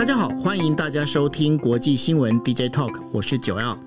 [0.00, 3.78] 大家好，欢迎大家收听国际新闻 DJ Talk，我是九耀。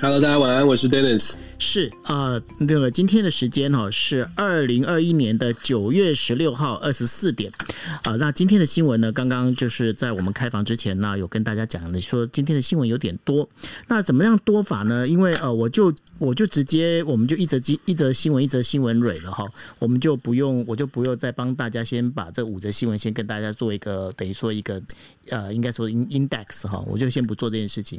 [0.00, 1.34] Hello，大家晚安，我是 Dennis。
[1.58, 7.50] 是啊，那个今天的时间哈是二零二一年的九月十六号二十四点
[8.02, 8.14] 啊。
[8.16, 13.48] 那今天的新闻呢，刚刚就是在我们开房之前呢，有跟大家讲的说今天的新闻有点多。
[13.88, 15.06] 那怎么样多法呢？
[15.08, 19.46] 因为呃，我就我就直接我们就一则一则新闻一则新闻蕊了哈，
[19.78, 24.80] 我们就不用我就不用再帮大家先把这五则新闻先跟大家做一个等于说一个
[25.28, 27.98] 呃，应该说 index 哈，我就先不做这件事情。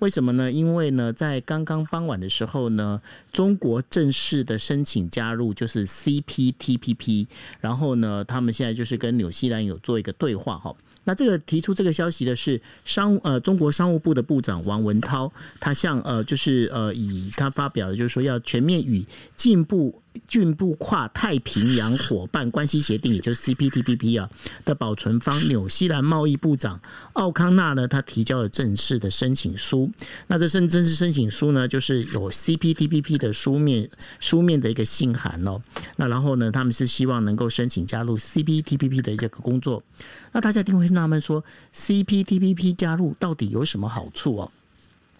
[0.00, 0.50] 为什么呢？
[0.50, 3.00] 因为呢，在刚刚傍晚的时候呢。
[3.32, 7.26] 中国正式的申请加入就是 CPTPP，
[7.60, 10.74] 然后呢，他们现在就是跟纽西兰有做一个对话哈。
[11.04, 19.04] 那这个提出这个消息的是商呃中国商务部的部长王文涛，他向呃就是呃以他发表的就是说要全面与
[19.36, 20.00] 进步。
[20.28, 24.30] 进步跨太平洋伙伴关系协定，也就是 CPTPP 啊
[24.64, 26.80] 的保存方纽西兰贸易部长
[27.14, 29.90] 奥康纳呢，他提交了正式的申请书。
[30.28, 35.60] 那这申正式申请书呢，就是有 CPTPP 的书面书面的一个信函哦。
[35.96, 39.82] 那然后呢，他们是希望能够申请加入 CPTPP 的这个工作。
[40.30, 44.50] 那大家一定会纳闷说，CPTPP 加入到底有什么好处哦？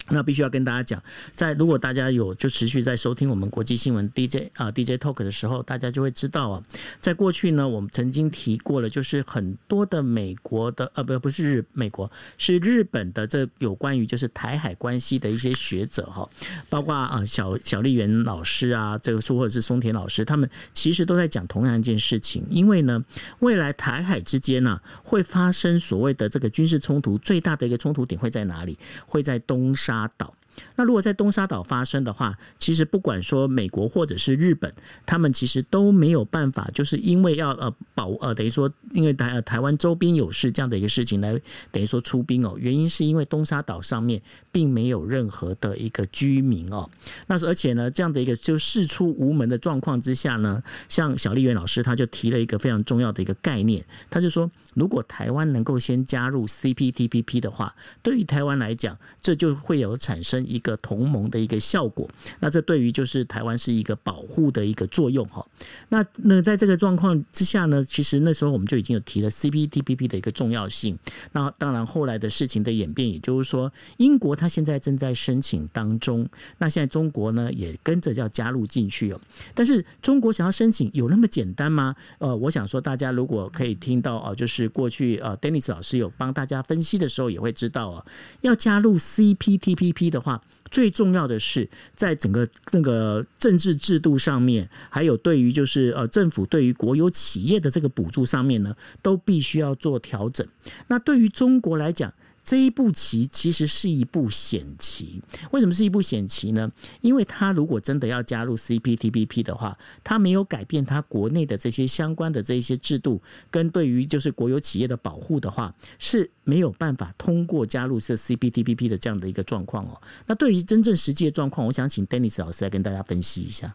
[0.09, 1.01] 那必须要跟大家讲，
[1.35, 6.63] 在如果大家有就持续在收听我们国际新闻 DJ 啊 DJ Talk 的时候，大家就会知道啊，
[7.01, 16.29] 在过去呢，我们曾经提过了，就是很多的美国的呃不不是日美国是日本的这有关于就是台海关系的一些学者哈，
[16.69, 23.03] 包括啊小小笠原老师啊，这个或者是松田老师，他们其实都在讲同样一件事情，因为呢，
[23.39, 28.77] 未来台海之间呢会发生所谓的这个军事冲突，最大的一个冲突点会在哪里？
[29.07, 29.94] 会在东沙。
[29.95, 30.33] 沙岛，
[30.75, 34.73] 那如果在东沙岛发生的话，其实不管说美国或者是日本，
[35.05, 41.39] 他们其实都没有办法，就是因为要呃保呃等于说，因为台台湾周边有事这样的一个事情来
[41.71, 46.89] 等于说出兵哦，原因是因为东沙岛上面并没有任何的一个居民哦，
[47.27, 54.51] 那而且呢，这样的一个就事出无门的状况之下呢，像小丽媛老师他就提了一个非常重要的一个概念，他就说。
[54.75, 62.07] 如果台湾能够先加入 CPTPP 的话，对于台湾来讲，这就会有产生一个同盟的一个效果。
[62.41, 65.43] 那这对于就是台湾是一个保护的一个作用哈。
[65.87, 70.99] 那那在这个状况之下呢，其实那时候我们就已经有提了 CPTPP 的一个重要性。
[71.31, 76.27] 那当然后来的事情的演变，也就是说，英国它现在正在申请当中，
[76.57, 79.21] 那现在中国呢也跟着要加入进去哦。
[79.53, 81.95] 但是中国想要申请有那么简单吗？
[82.19, 84.64] 呃，我想说大家如果可以听到哦，就是。
[84.67, 88.05] 过去呃，Dennis 老师有帮大家分析的时候，也会知道哦，
[88.41, 100.45] 要加入 CPTPP 的话，最重要的是在整个那个政治制度上面，还有对于就是呃政府对于国有企业的这个补助上面呢，都必须要做调整。
[100.87, 102.13] 那对于中国来讲，
[102.45, 105.19] 这一步棋其实是一步险棋。
[105.51, 106.71] 为什么是一步险棋呢？
[107.01, 113.19] 因为他如果真的要加入 CPTPP 的话，他没有改变他国内的这些相关的这些制度，
[113.49, 119.99] 跟对于就是国有企业的保护的话，是没有办法通过加入这 CPTPP 的这样的一个状况哦。
[120.27, 123.73] 那对于真正实际的状况，我想请 Dennis 老师来跟大家分析一下。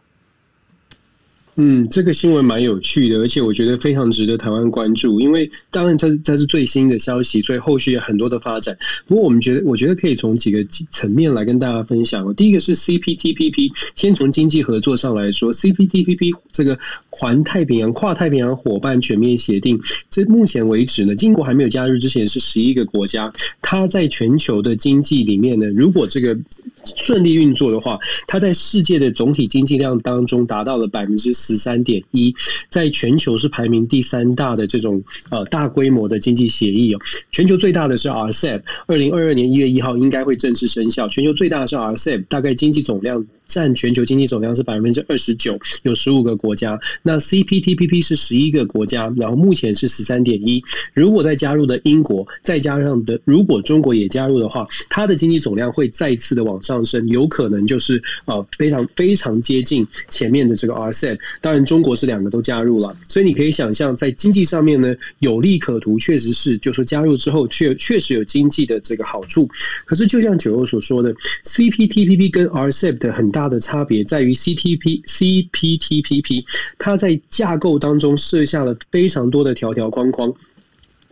[1.57, 5.19] 嗯，这个新闻蛮有趣的，而且我觉得非常值得台湾关注。
[5.19, 8.77] 因为当然它它是最新的消息，所以后续有很多的发展。
[9.05, 12.33] 不过我们觉得，我觉得可以从几个层面来跟大家分享。
[12.35, 16.79] 第一个是 CPTPP，先从经济合作上来说，CPTPP 这个
[17.09, 19.79] 环太平洋跨太平洋伙伴全面协定，
[20.09, 23.31] 这目前为止呢，英国还没有加入之前是十一个国家。
[23.61, 26.37] 它在全球的经济里面呢，如果这个
[26.83, 32.33] 顺利运作的话，它在世界的总体经济量当中达到了百分之十三点一，
[32.69, 36.99] 在全球是排名第三大的这种呃大规模的经济协议哦。
[37.31, 41.07] 全球最大的是 RCEP，二零二二年一月一号应该会正式生效。
[41.07, 43.25] 全球最大的是 RCEP，大概经济总量。
[43.51, 46.79] 占全球经济总量是百分之二十九，有十五个国家。
[47.03, 50.63] 那 CPTPP 是十一个国家，然后目前是十三点一。
[50.93, 61.17] 如果再加入的英国，再加上的，如果中国也加入的话，它的经济总量会再次的往上升，有可能就是呃非常非常接近前面的这个 RCEP。
[61.41, 69.49] 当然，中国是两个都加入了，所以你可以想象，在经济上面呢，有利可图，确实是，就说加入之后确确实有经济的这个好处。
[69.85, 71.13] 可是，就像九欧所说的
[71.43, 76.45] ，CPTPP 跟 RCEP 的很大的差别在于 CTP CPTPP，
[76.77, 80.33] 它在架构当中设下了非常多的条条框框。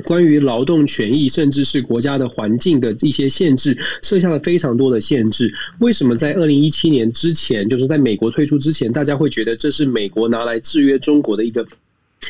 [0.05, 5.53] 关于劳动权益，甚至是国家的环境的一些限制，设下了非常多的限制。
[5.79, 11.67] 为什么在二零一七年之前，就是在美国退出之前，大家会觉得这是美国拿来制约中国的一个？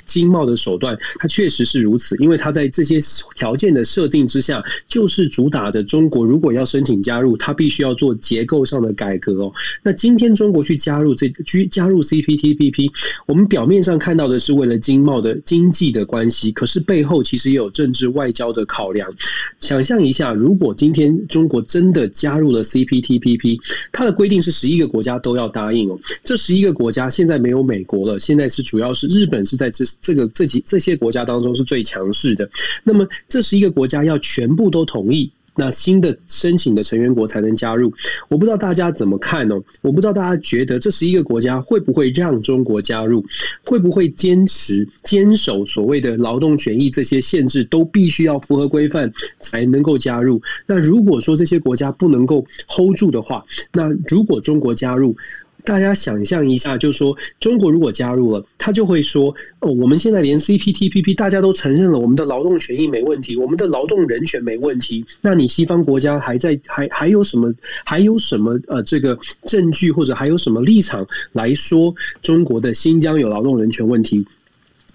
[0.06, 3.00] 经贸的手段，它确实是如此，因为它在这些
[3.36, 9.52] 条件的设定之下，就是主打着中国如果要申请加入，它必须要做结构上的改革哦。
[9.82, 12.92] 那今天中国去加入这去加入 CPTPP，
[13.26, 19.12] 我们表面上看到的是为了经贸的经济的关系，可是背后其实也有政治外交的考量。
[19.60, 23.60] 想象一下，如果今天中国真的加入了 CPTPP，
[23.92, 26.00] 它的规定是十一个国家都要答应哦。
[26.24, 29.72] 这十一个国家现在没有美国了，现在是主要是日本是在。
[29.86, 32.50] 这这个这几这些国家当中是最强势的。
[32.84, 37.94] 那么，这十一个国家要全部都同意，那新的申请的成员国才能加入。
[38.28, 39.56] 我不知道大家怎么看呢？
[39.82, 43.26] 我不知道大家觉得这十一个国家会不会让中国加入？
[43.64, 50.42] 会不会坚持坚守所谓的劳动权益这些限制都必须要符合规范才能够加入？
[50.66, 55.16] 那如果说这些国家不能够 hold 住的话，那如果中国加入？
[55.66, 65.06] 大家想象一下，就是说，中国如果加入了，他就会说：“哦，我们现在连 CPTPP 大家都承认了，我们的劳动权益没问题，我们的劳动人权没问题。
[65.22, 67.54] 那你西方国家还在还还有什么
[67.84, 74.26] 还有什么呃这个证据或者还有什么立场来说中国的新疆有劳动人权问题？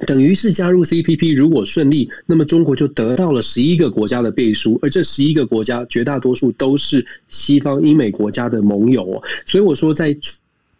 [0.06, 9.22] 等于是加入 CPP 如果顺利，那么中国就得到了十一个国家的背书，而这十一个国家绝大多数都是西方英美国家的盟友哦。
[9.44, 10.16] 所以我说在。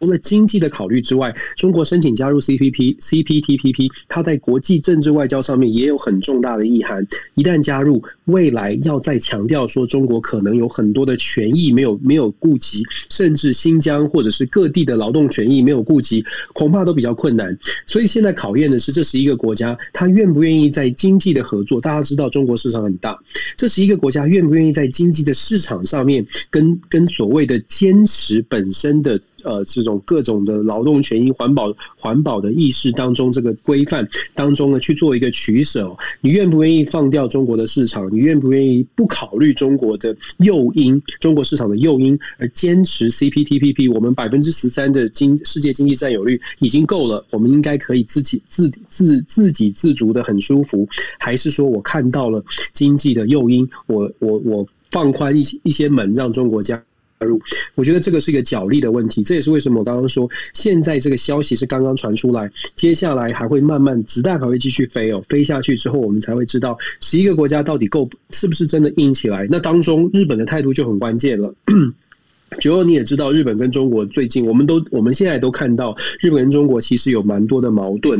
[0.05, 7.03] 除了经济的考虑之外，中国申请加入 CPP、CPTPP，它在国际政治外交上面也有很重大的意涵。
[7.33, 16.23] 一旦加入，未来要再强调说中国可能有很多的权益没有没有顾及，甚至新疆或者是各地的劳动权益没有顾及，
[16.53, 17.57] 恐怕都比较困难。
[17.87, 21.81] 所以现在考验的是这十一个国家，他愿不愿意在经济的合作？
[21.81, 23.17] 大家知道中国市场很大，
[23.57, 29.19] 这十一个国家愿不愿意在经济的市场上面跟跟所谓的坚持本身的？
[29.45, 35.95] 呃，这种各种的劳动权益、环保、环保的意识当中，这个规范当中呢，去做一个取舍。
[36.19, 38.11] 你愿不愿意放掉中国的市场？
[38.11, 43.93] 你愿不愿意不考虑中国的诱因、中国市场的诱因，而坚持 CPTPP？
[43.93, 50.87] 我们百分之十三的经世界经济占有率已经够了，我们应该可以自己自自自给自足的很舒服。
[51.19, 52.43] 还是说我看到了
[52.73, 56.81] 经济的诱因，我我我放宽一些一些门，让中国加
[57.19, 57.39] 入，
[57.75, 69.47] 我觉得这个是一个角力的问题，这也是为什么我刚刚说，现在这个消息是刚刚传出来，接下来还会慢慢子弹还会继续飞哦，飞下去之后，我们才会知道十一个国家到底够是不是真的硬起来。
[69.49, 71.53] 那当中日本的态度就很关键了。
[72.61, 78.17] 九二你也知道，日本跟中国最近，我们都我们现在都看到，日本跟中国其实有蛮多的矛盾，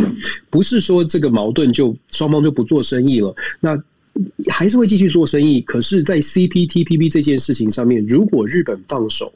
[0.50, 3.34] 不是说这个矛盾就双方就不做生意了。
[3.60, 3.78] 那
[4.50, 9.34] 还是会继续做生意，可是，在 CPTPP 这件事情上面，如果日本放手，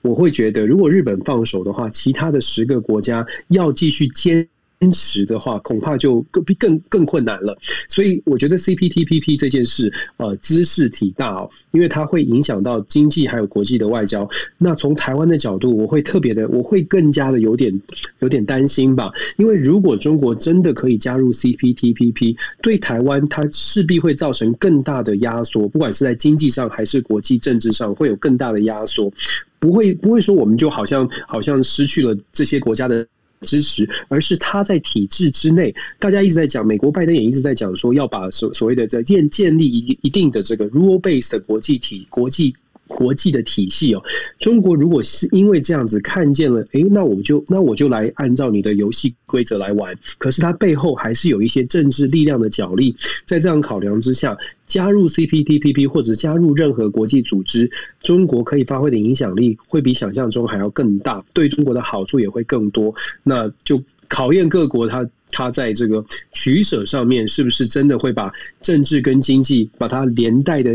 [0.00, 4.48] 我会觉得，如果日本放手的话，其他的十个国家要继续坚。
[4.82, 7.56] 坚持的话，恐怕就更更更困难了。
[7.88, 14.28] 所以，我觉得 CPTPP 这件事，呃，兹事体大哦，因为它会影响到经济还有国际的外交。
[14.58, 17.80] 那从台湾的角度，我会特别的，我会更加的有点
[18.18, 19.12] 有点担心吧。
[19.36, 29.12] 因为如果中国真的可以加入 CPTPP，对台湾它势必会造成更大的压缩，不管是在经济上还是国际政治上，会有更大的压缩。
[29.60, 33.06] 不会不会说我们就好像好像失去了这些国家的。
[33.44, 42.54] 支持，而是他在体制之内，大家一直在讲，美国拜登也一直在讲说，要把所所谓的在建建立一一定的这个 rule base 的国际体国际。
[42.94, 44.02] 国际的体系哦，
[44.38, 49.96] 中国如果是因为这样子看见了，诶，那我就那我就来按照你的游戏规则来玩。
[50.18, 52.94] 可是它背后还是有一些政治力量的角力，
[53.26, 57.70] 在这样考量之下，加入 CPTPP 或者加入任何国际组织，
[58.02, 62.94] 中国可以发挥的影响力会比想象中还要更大，对中国的好处也会更多。
[63.22, 66.04] 那就考验各国它它在这个
[66.34, 70.70] 取舍上面，是不是真的会把政治跟经济把它连带的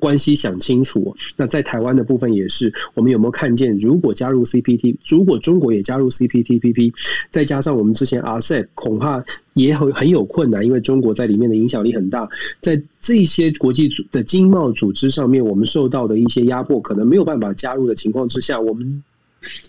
[0.00, 1.16] 关系想清楚？
[1.36, 6.92] 那在台湾的部分也是，我们有没有看见，如果加入 CPT，如果中国也加入 CPTPP，
[7.30, 12.28] 再加上我们之前 RCEP，恐怕也很很有困难，因为中国在里面的影响力很大，
[12.60, 19.04] 在这些国际组的经贸组织上面，我们受到的一些压迫，可能没有办法加入的情况之下，我们。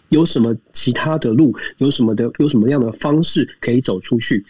[0.10, 1.56] 有什么其他的路？
[1.78, 2.32] 有什么的？
[2.40, 4.46] 有什么样的方式可以走出去？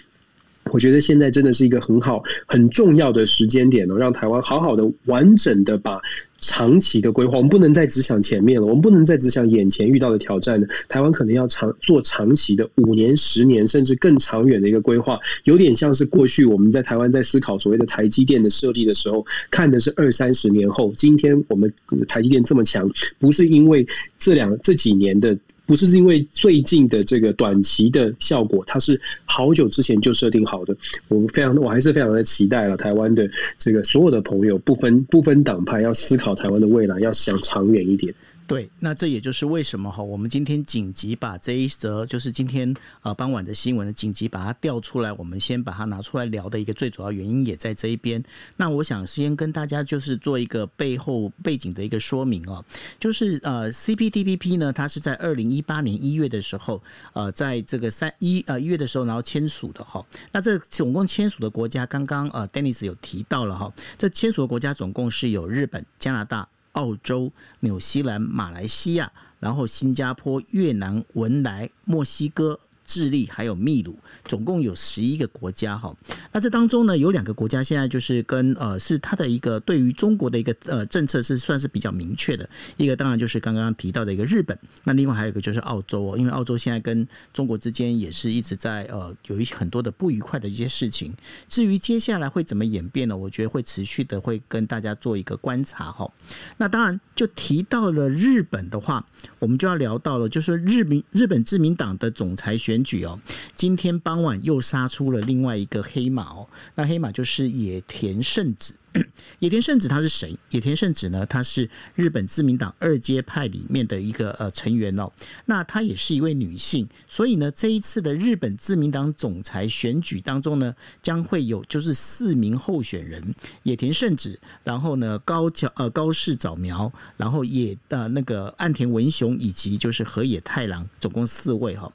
[0.71, 6.01] 我觉得现在真的是一个很好、很重要的时间点哦，让台湾好好的、完整的把。
[6.43, 10.67] 长期的规划，我们不能再只想前面了，我们不能再只想眼前遇到的挑战了。
[10.89, 20.91] 台湾可能要长做长期的五年、十年，甚至更长远的一个规划，有点像是过去我们在台湾在思考所谓的台积电的设立的时候，看的是二三十年后。
[20.97, 21.71] 今天我们
[22.07, 23.85] 台积电这么强，不是因为
[24.17, 25.37] 这两这几年的。
[25.65, 30.75] 不是因为最近的这个短期的效果，它是好久之前就设定好的。
[31.07, 38.13] 我们非常，我还是非常的期待了台湾的这个所有的朋友，不分不分党派，要思考台湾的未来，要想长远一点。
[38.51, 48.21] 对，那这也就是为什么哈，我们今天紧急把这一则就是今天呃傍晚的新闻呢，紧急把它调出来，我们先把它拿出来聊的一个最主要原因也在这一边。
[48.57, 52.61] 那我想先跟大家就是做一个背后背景的一个说明哦，
[52.99, 60.05] 就是呃 CPTPP 呢，它是在二零一八年一月的时候，呃，在这个三一呃一月的时候，然后签署的哈。
[60.29, 66.45] 那这总共签署的国家，刚刚呃 Dennis 有提到了哈，这签署的国家总共是有日本、加拿大。
[66.73, 72.59] 澳洲、纽西兰、马来西亚，然后新加坡、越南、文莱、墨西哥。
[72.91, 75.95] 智利还有秘鲁，总共有十一个国家哈。
[76.33, 82.49] 那这当中呢，有两个国家现在就是跟呃，是它的一个对于中国的一个呃政策是算是比较明确的。
[82.75, 91.13] 一个当然就是刚刚提到的一个日本，那另外还有一个就是澳洲哦，因为澳洲现在跟中国之间也是一直在呃有一些很多的不愉快的一些事情。
[91.47, 93.15] 至于接下来会怎么演变呢？
[93.15, 96.11] 我觉得会持续的会跟大家做一个观察哈。
[96.57, 99.05] 那当然就提到了日本的话，
[99.39, 103.19] 我们就要聊到了，就是日民日本自民党的总裁选举哦，
[103.55, 108.75] 今天傍晚又杀出了另外一个黑马哦，那黑马就是野田圣子。
[109.39, 110.37] 野田圣子他是谁？
[110.49, 111.25] 野田圣子呢？
[111.25, 115.11] 他是日本自民党二阶派里面的一个呃成员哦。
[115.45, 123.33] 那她也是一位女性，所以呢，这一次的日本自民党总裁选举当中呢，将会有就是四名候选人：
[123.63, 131.91] 野田圣子，然后呢高桥呃高市早苗，然后野呃那个岸田文雄以及就是河野太郎，总共四位哈。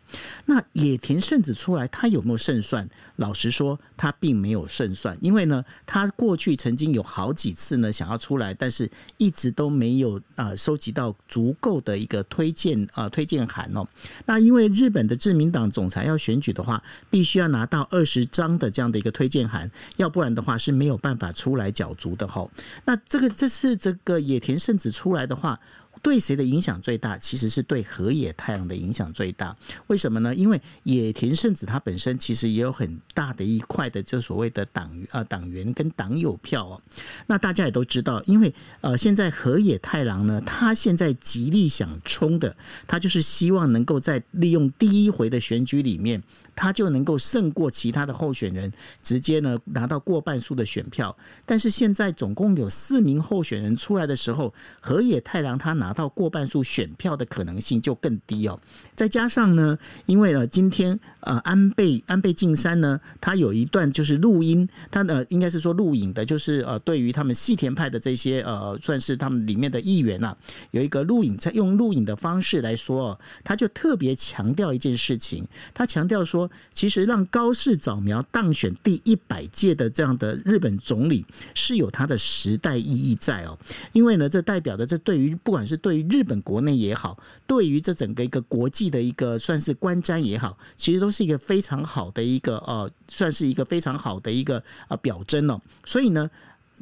[0.47, 2.89] 那野田圣子出来，他有没有胜算？
[3.17, 13.87] 老实说，他并没有胜算，因为呢，他过去曾经有好几次呢想要出来，但是一直都没有啊收集到足够的一个推荐啊推荐函哦。
[14.25, 22.49] 那因为日本的自民党总裁要选举的话，必须要拿到二十张的这样的一个推荐函，要不然的话是没有办法出来角逐的哈。
[22.85, 25.59] 那这个这次这个野田圣子出来的话。
[26.07, 27.19] 对谁的影响最大？
[27.19, 29.57] 其实是对河野太郎的影响最大。
[29.89, 30.33] 为什么呢？
[30.33, 36.81] 因为野田圣子他本身其实也有很大的一块的，就所谓的党呃党员跟党友票哦。
[37.27, 46.23] 那大家也都知道，因为呃现在河野太郎呢，他现在极力想冲的，他就是希望能够在利用第一回的选举里面，
[46.55, 48.73] 他就能够胜过其他的候选人，
[49.03, 51.17] 直接呢拿到过半数的选票。
[51.45, 58.61] 但是现在总共有四名候选人出来的时候，河野太郎他拿到过半数选票的可能性就更低哦。
[58.95, 70.37] 再加上呢，因为呢，今天呃安倍安倍晋三呢，他有一段就是录音，他呢应该是说录影的，就是呃对于他们细田派的这些呃算是他们里面的议员啊，
[70.73, 81.25] 有一个录影，在用录影的方式来说，他就特别强调一件事情，他强调说，其实让高市早苗当选第一百届的这样的日本总理
[81.55, 83.59] 是有他的时代意义在哦，
[83.93, 87.17] 因为呢，这代表的这对于不管是对于日本国内也好，
[87.47, 95.61] 对于这整个一个国际的一个算是观瞻也好，其实都是一个非常好的一个呃，算是一个非常好的一个呃表征哦。
[95.85, 96.29] 所以呢。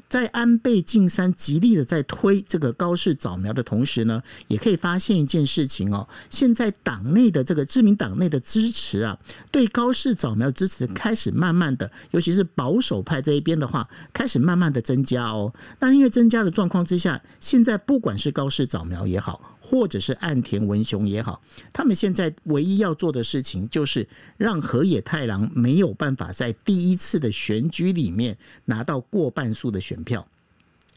[0.08, 6.08] 在安倍晋三极力的在推这个高市早苗的同时呢，也可以发现一件事情哦。
[6.30, 9.18] 现在党内的这个知名党内的支持啊，
[9.50, 15.52] 对高市早苗支持开始慢慢的，尤其是保守派这一边的话，开始慢慢的增加哦。
[15.80, 19.53] 那因为增加的状况之下，现在不管是高市早苗也好。
[19.75, 30.25] 或者是岸田文雄也好，他们现在唯一要做的事情，就是让河野太郎没有办法在第一次的选举里面拿到过半数的选票。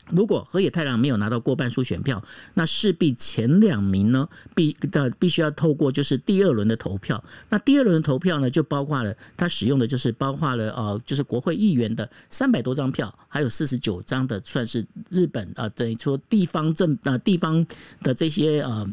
[0.10, 2.24] 如果河野太郎没有拿到过半数选票，
[2.54, 7.24] 那势必前两名呢必的必须要透过就是第二轮的投票。
[7.50, 17.66] 那第二轮投票呢，就包括了他使用的就是包括了呃，就是国会议员的三百多张票，还有四十九张的算是日本啊、呃，等于说地方政啊、呃、地方
[18.02, 18.88] 的这些呃，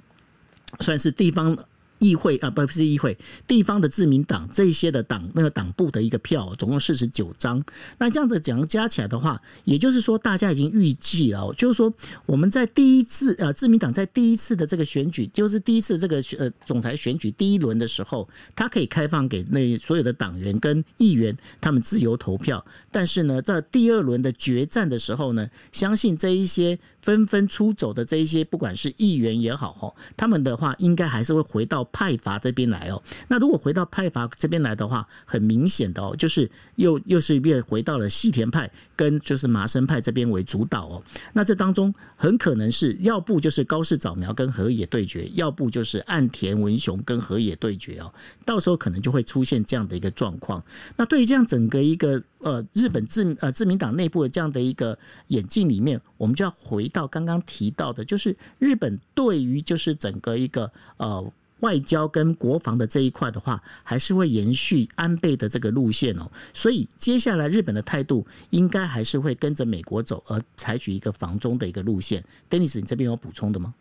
[0.80, 1.56] 算是地方。
[1.99, 7.65] 议会啊，不是议会，地方的自民党这些的党那个党部的一个票，总共四十九张。
[7.99, 11.93] 那这样子讲加起来的话，也就是说，大家已经预计了，就是说
[12.27, 22.65] 我们在第一次呃自民党在第一次的这个选举，就是第一次这个呃总裁选举第一轮的时候，他可以开放给那所有的党员跟议员他们自由投票。
[22.91, 26.79] 但是呢，在第二轮的决战的时候呢，相信这一些。
[27.05, 33.01] 纷纷出走的这一些，不管是议员也好，哈，他们的话应该还是会回到派阀这边来哦。
[33.29, 41.03] 那如果回到派阀这边来的话，很明显的哦，就是又又是变回到了细田派跟就是麻生派这边为主导哦。
[41.35, 48.13] 那这当中很可能是要不就是高市早苗跟河野对决，要不就是岸田文雄跟河野对决哦。
[48.45, 50.61] 到时候可能就会出现这样的一个状况。
[50.97, 52.21] 那对于这样整个一个。
[52.41, 54.99] 呃，日本自呃自民党内部的这样的一个
[55.29, 61.33] 演进里面，我们就要回到刚刚提到的，就是日本对于就是整个一个呃
[61.64, 66.30] 外交跟国防的这一块的话，还是会延续安倍的这个路线哦。
[66.52, 72.23] 所以接下来日本的态度应该还是会跟着美国走，而采取一个防中的一个路线。
[72.50, 73.73] Dennis，你这边有补充的吗？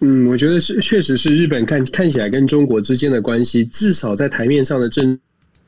[0.00, 5.18] 嗯，我觉得是确实是日本看看起来跟中国之间的关系，至少在台面上的政。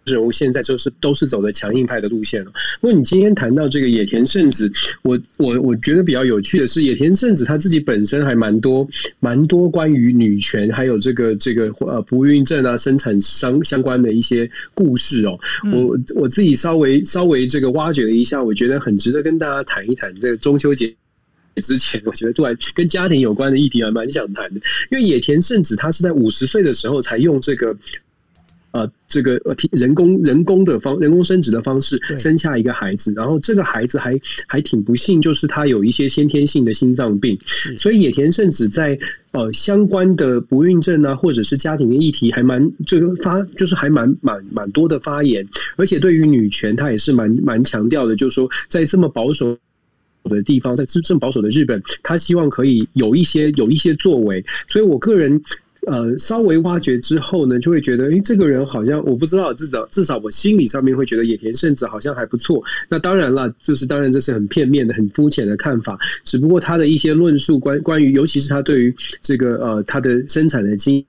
[0.07, 2.53] 人物现在就是都是走的强硬派的路线了。
[2.81, 4.71] 不过你今天谈到这个野田圣子，
[5.03, 15.39] 我我我觉得比较有趣的是，野田圣子他自己本身还蛮多蛮多关于女权还有这个这个呃不孕症啊生产相相关的一些故事哦。
[15.73, 20.15] 我我自己稍微稍微这个挖掘了一下，我觉得很值得跟大家谈一谈。
[20.21, 20.95] 这个中秋节
[21.57, 24.61] 之前，我觉得突然跟家庭有关的议题还蛮想谈的，
[24.93, 27.77] 因为野田圣子他是在五十岁的时候才用这个。
[28.77, 37.39] 呃，这个呃，人工人工的方人工生殖的方式生下一个孩子，然后这个孩子还还挺不幸，就是他有一些先天性的心脏病，
[37.79, 38.99] 所以野田圣子在
[39.31, 49.57] 呃相关的不孕症啊，或者是家庭的议题，还蛮这个发就是还蛮蛮蛮多的发言，而且对于女权，他也是蛮蛮强调的，就是说在这么保守
[50.25, 55.41] 的地方，在这么保守的日本，他希望可以有一些有一些作为，所以我个人。
[55.87, 62.61] 呃，稍微挖掘之后呢，就会觉得，诶，这个人好像我不知道，至少至少我心理上面会觉得野田圣子好像还不错。
[62.89, 65.97] 那当然了，就是当然这是很片面的、很肤浅的看法。
[66.25, 71.07] 只不过他的一些论述关关于，尤其是他对于这个呃他的生产的经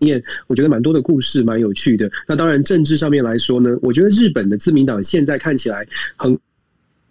[0.00, 2.10] 验，我觉得蛮多的故事蛮有趣的。
[2.28, 6.38] 那当然政治上面来说呢，我觉得日本的自民党现在看起来很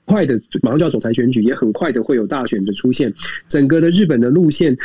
[0.05, 3.11] 快的，马上就要总裁选举，也很快的会有大选的出现。
[3.49, 4.77] 整个的日本的路线，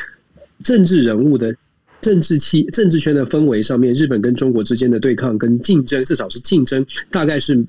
[0.65, 1.55] 政治人物的。
[2.01, 7.65] 政治气、政治圈的氛围上面，日本跟中国之间的对抗跟竞争，至少是竞争，大概是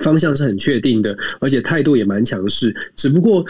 [0.00, 2.74] 方向是很确定的，而且态度也蛮强势。
[2.94, 3.44] 只不过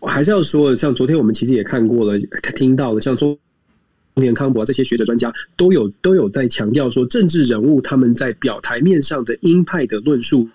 [0.00, 2.18] 还是要说，像昨天我们其实也看过了、
[2.54, 3.38] 听到了，像中
[4.16, 10.48] 田康博这些学者专家都有都有在强调说，政治人物他们在表台面上的鹰派的论述。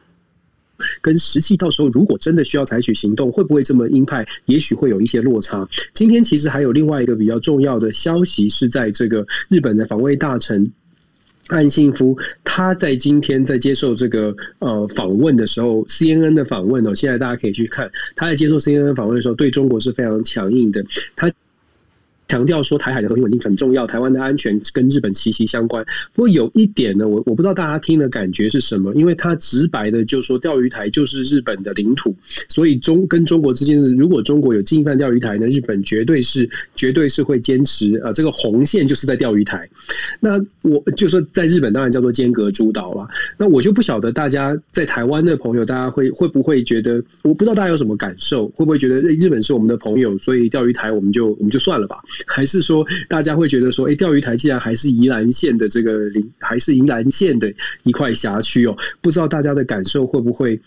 [1.02, 4.26] 跟实际到时候如果真的需要采取行动，会不会这么鹰派？
[4.46, 5.68] 也许会有一些落差。
[5.94, 10.72] 今天其实还有另外一个比较重要的消息，是在这个日本的防卫大臣
[11.48, 20.86] 岸信夫，他在今天在接受这个呃访问的时候，CNN 的访问哦，现在大家可以去看他在接受 CNN 访问的时候，对中国是非常强硬的。
[21.16, 21.32] 他。
[22.28, 25.86] 强调说台海的和平稳定很重要，台湾的安全跟日本息息相关。
[26.14, 32.16] 不过有一点呢，我我不知道大家听的感觉是什么，因为他直白的就说钓鱼台就是日本的领土，
[32.50, 39.68] 所以中跟中国之间，如果中国有进犯钓鱼台呢，日本绝对是绝对是会坚持啊，这个红线就是在钓鱼台。
[40.20, 43.08] 那我就说在日本当然叫做间隔诸岛了。
[43.38, 52.04] 那我就不晓得大家在台湾的朋友，大家会会不会觉得，我不知道大家有什么感受，会不会觉得日本是我们的朋友，所以钓鱼台我们就我们就算了吧。
[52.26, 57.52] 还是说，大家会觉得说，哎，钓鱼台竟然还是宜兰县的这个领，还是宜兰县的
[57.84, 60.60] 一块辖区哦，不知道大家的感受会不会？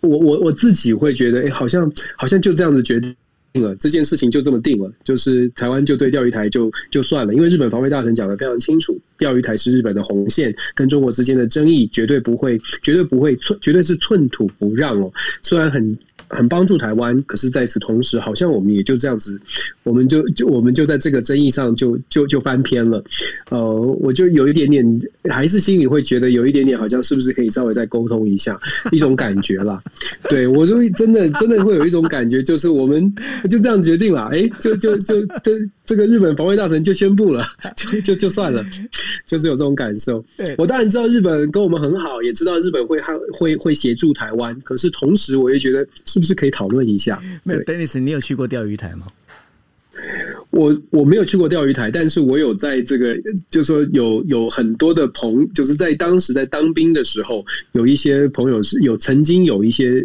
[0.00, 3.14] 我我我自己会觉得，哎，好像好像就这样子决定
[3.62, 15.96] 了，这件事情就这么定了，就是台湾就对钓鱼台就就算了，因为日本防卫大臣讲的非常清楚，钓鱼台是日本的红线，跟中国之间的争议绝对不会，绝对不会寸，绝对是寸土不让哦，虽然很。
[16.26, 19.38] 很帮助台湾，可是在此同时，好像我们也就这样子，
[19.82, 23.04] 我们就就我们就在这个争议上就就就翻篇了。
[23.50, 28.58] 呃，我就有一点点，还是心里会觉得有一点点，好像是不是可以稍微再沟通一下，
[28.90, 29.80] 一种感觉啦。
[30.28, 33.14] 对我就会真的真的会有一种感觉，就是我们
[33.48, 35.52] 就这样决定了，哎、欸，就就就就
[35.84, 37.44] 这个日本防卫大臣就宣布了，
[37.76, 38.64] 就就就算了，
[39.26, 40.24] 就是有这种感受。
[40.36, 43.00] 对我当然知道日本跟我们很好，也知道日本会
[43.32, 47.20] 会会协助台湾，可是同时我也觉得是不是可以讨论一下？
[47.42, 49.06] 没有，Dennis，你有去过钓鱼台吗？
[50.50, 53.16] 我我没有去过钓鱼台，但是我有在这个，
[53.50, 60.04] 就是说有有很多的朋，就是在当时在当兵的时候，有一些朋友是有曾经有一些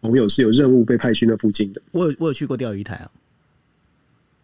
[0.00, 1.82] 朋友是有任务被派去那附近的。
[1.92, 3.10] 我有我有去过钓鱼台啊。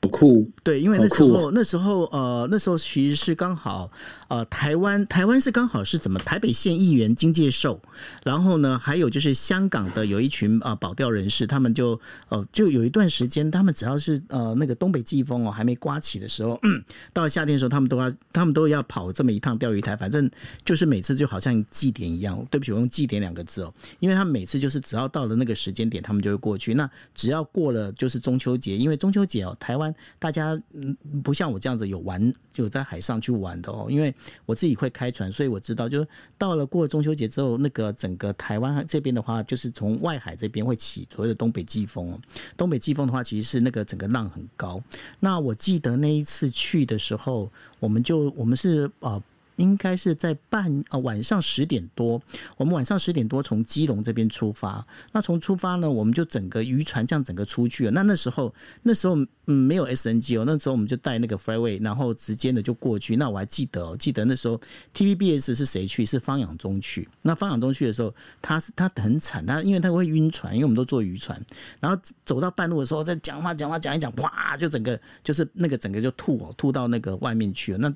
[0.03, 3.89] 好酷，对，因为那时候那时候呃那时候其实是刚好
[4.33, 7.79] 呃台湾台湾是刚好是怎么台北县议员金介寿，
[8.25, 16.59] 然后呢还有就是香港的有一群啊、保钓人士，他们就呃就有一段时间，他们只要是呃那个东北季风哦还没刮起的时候，
[17.13, 20.31] 到夏天的时候，他们都要他们都要跑这么一趟钓鱼台，反正
[20.65, 22.33] 就是每次就好像祭典一样。
[22.51, 26.73] 对不起，我用祭典两个字哦，因为他们每次就是只要到了那个时间点，他们就会过去。
[26.73, 29.95] 那只要过了就是中秋节，因为中秋节哦台湾。
[30.19, 34.15] 大家嗯不像我这样子有玩就在海上去玩的哦，因为
[34.47, 36.07] 我自己会开船，所以我知道，就
[36.37, 42.19] 到了过了中秋节之后，那个整个台湾这边的话，就是从外海这边会起所谓的东北季风。
[42.57, 44.83] 东北季风的话，其实是那个整个浪很高。
[45.21, 49.23] 那我记得那一次去的时候，我们就我们是呃。
[49.57, 52.21] 应该是在半呃晚上十点多，
[52.57, 54.85] 我们晚上十点多从基隆这边出发。
[55.13, 57.91] 那从出发呢，我们就整个渔船这样整个出去了。
[57.91, 59.15] 那那时候那时候
[59.47, 63.17] 嗯没有 SNG 哦，那时候我们就带那个 Flyway，然后直接的就过去。
[63.17, 64.61] 那我还记得哦，记得那时候
[64.95, 66.07] TVBS 是谁去？
[66.07, 67.09] 是方仰中去。
[67.23, 71.39] 那方仰中去的时候，他是他很惨，他因为他会晕船，因为我们都坐渔船。
[71.81, 77.79] 然后走到半路的时候，在讲话讲话讲一讲，哇，就整个就是那个整个就吐哦，吐到那个外面去了。
[77.79, 77.93] 那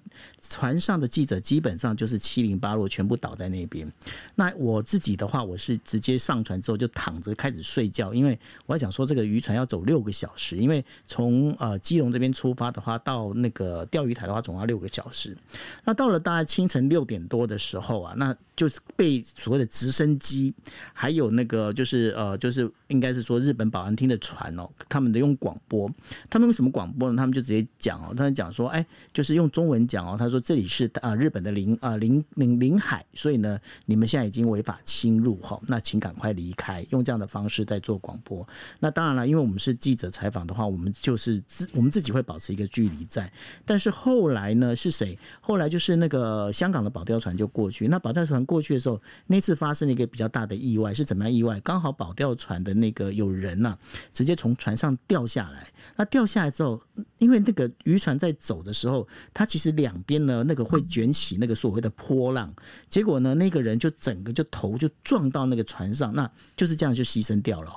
[0.50, 1.36] 船上的记者。
[1.46, 3.86] 基本上就是七零八落，全部倒在那边。
[4.34, 15.36] 那我自己的话，我是直接上船之后就躺着开始睡觉，因为我还讲说这个渔船要走六个小时，因为从呃基隆这边出发的话，到那个钓鱼台的话总要六个小时。
[15.84, 20.52] 那到了大概清晨六点多的时候啊，那就是被所谓的直升机，
[20.92, 25.88] 还有那个就是呃就是应该是说日本保安厅的船哦，他们的用广播，
[26.28, 27.16] 他们用什么广播呢？
[27.16, 31.36] 他们就直接讲哦，他们讲说，哎，就是用中文讲哦，他说这里是啊日本。
[31.46, 38.44] 的领啊领领领海，所以呢，你们现在已经违法侵入哈，那请赶快离开，用这样的方式在做广播。
[38.80, 43.30] 那当然了，因为我们是记者采访的话，我们就是自我们自己会保持一个距离在。
[43.64, 45.16] 但是后来呢，是谁？
[45.40, 47.86] 后来就是那个香港的保钓船就过去。
[47.86, 51.60] 那保钓船过去的时候，那次发生了一个比较大的意外，是怎么样意外？
[51.60, 53.76] 刚好保钓船的那个有人呐、
[54.10, 55.70] 直接从船上掉下来。
[55.96, 56.80] 那掉下来之后，
[57.18, 61.26] 因为那个渔船在走的时候，它其实两边呢那个会卷起。
[61.38, 62.54] 那个所谓的波浪，
[62.88, 67.70] 结果呢，那个人就整个就头就撞到那个船上，那就是这样就牺牲掉了。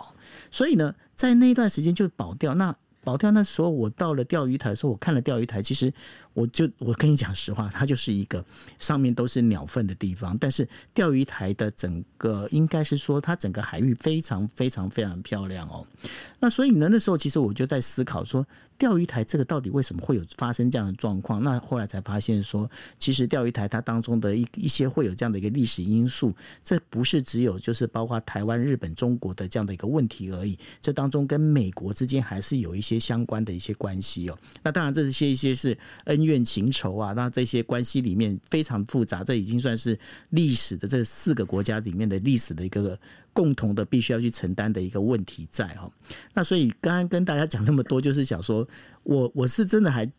[0.52, 2.54] 所以呢，在那一段时间就保钓。
[2.54, 5.92] 那保钓那时候，我到了钓鱼台的时候，我看了钓鱼台，其实
[6.40, 8.44] 我就我跟你讲实话，它就是一个
[8.80, 10.38] 上面都是鸟粪的地方。
[10.38, 15.86] 但是钓鱼台的整个应该是说，它整个海域非常非常非常漂亮哦。
[16.40, 18.46] 那所以呢，那时候其实我就在思考说。
[18.80, 21.44] 钓鱼台这个到底为什么会有发生这样的状况？
[21.44, 30.58] 那后来才发现说，其实钓鱼台它当中的一一些会有这样的一个历史因素，这不是只有就是包括台湾、日本、中国的这样的一个问题而已。
[30.82, 34.40] 这当中跟美国之间还是有一些相关的一些关系哦。
[34.64, 39.98] 那当然这些一些是恩怨情仇啊，那这些关系里面非常复杂，这已经算是
[40.30, 42.98] 历史的这四个国家里面的历史的一个。
[43.32, 45.90] 共同的必须要去承担的一个问题在哈，
[46.34, 48.68] 那所以刚刚跟大家讲那么多，就是想说
[49.04, 50.12] 我我是真的还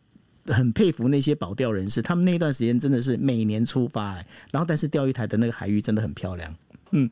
[0.45, 4.15] 很佩服那些保钓人士，他们那段时间真的是每年出发，
[4.49, 6.55] 然后但是钓鱼台的那个海域真的很漂亮，
[6.91, 7.07] 嗯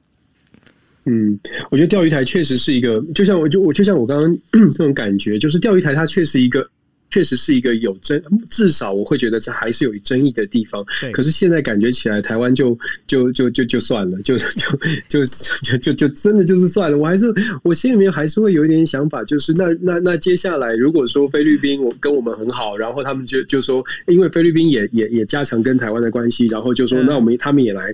[1.04, 1.38] 嗯，
[1.70, 4.38] 我觉得钓鱼台确实是一个，就像我就我就像我刚刚
[4.72, 6.68] 这种感觉，就是钓鱼台它确实一个。
[7.10, 10.86] 确实是一个有争，至少我会觉得这还是有争议的地方。
[11.12, 14.46] 可是现在感觉起来，台湾就就就就就算了，就就
[15.08, 15.26] 就
[15.64, 16.98] 就就就真的就是算了。
[16.98, 17.26] 我还是
[17.64, 27.94] 我心里面还是会有一点想法，就是那那那接下来，如果说菲律宾我跟我们很好，然后他们就就说，因为菲律宾也也也加强跟台湾的关系，然后就说那我们他们也来，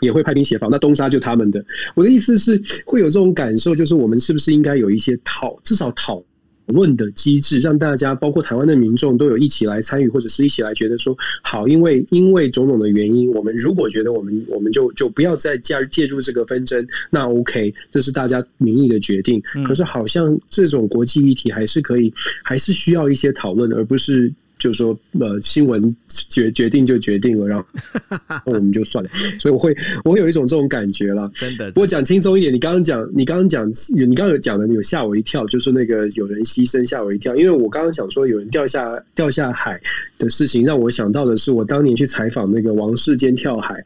[0.00, 1.64] 也会派兵协防，那东沙就他们的。
[1.94, 6.22] 我的意思是会有这种感受，就是我们是不是应该有一些讨，至少讨。
[6.66, 19.42] 论的机制，让大家包括台湾的民众都有一起来参与，或者是一起来觉得说好，因为因为种种的原因，我们如果觉得我们我们就就不要再介介入这个纷争，那 OK，这是大家民意的决定。
[19.66, 24.32] 可是好像这种国际议题还是可以，还是需要一些讨论，而不是。
[24.62, 27.66] 就说呃新闻决决定就决定了，然后
[28.46, 29.10] 我们就算了。
[29.40, 31.28] 所以我会我会有一种这种感觉了。
[31.34, 39.80] 真的，不过讲轻松一点，你刚刚讲，你刚刚讲，你刚刚有讲的，你有吓我一跳，就是那个有人牺牲吓我一跳，因为我刚刚想说有人掉下掉下海
[40.18, 43.84] 的事情，让我想到的是我当年去采访那个王世坚跳海。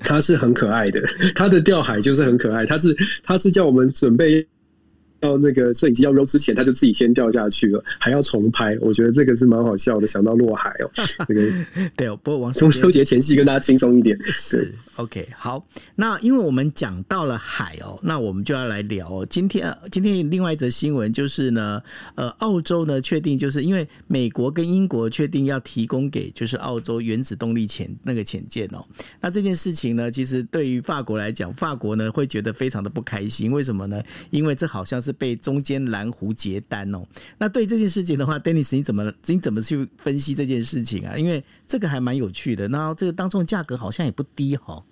[0.00, 1.02] 他是很可爱的，
[1.34, 2.64] 他的钓海就是很可爱。
[2.64, 4.46] 他是他是叫我们准备
[5.20, 8.76] 要那个摄影机要扔之前，他就自己先掉下去了，还要重拍。
[8.80, 10.90] 我觉得这个是蛮好笑的，想到落海哦。
[11.26, 11.50] 这个
[11.96, 14.72] 对哦，不过王中秋节前夕跟大家轻松一点是。
[14.96, 19.26] OK，好，那因为我们讲到了海哦，那我们就要来聊哦。
[19.30, 21.80] 今天今天另外一则新闻就是呢，
[22.16, 28.84] 呃，澳洲呢确定就是因为美国跟英国确定要提供给就是澳洲原子动力潜那个潜舰哦。
[29.20, 33.52] 那这件事情呢，其实对于法国来讲，法国呢会觉得非常的不开心。
[33.52, 34.02] 为什么呢？
[34.30, 37.02] 因为这好像是是被中间蓝湖截单哦。
[37.38, 41.16] 那对这件事情的话，Dennis 你怎么你怎么去分析这件事情啊？
[41.16, 42.68] 因为这个还蛮有趣的。
[42.68, 44.84] 那这个当中的价格好像也不低哈、哦。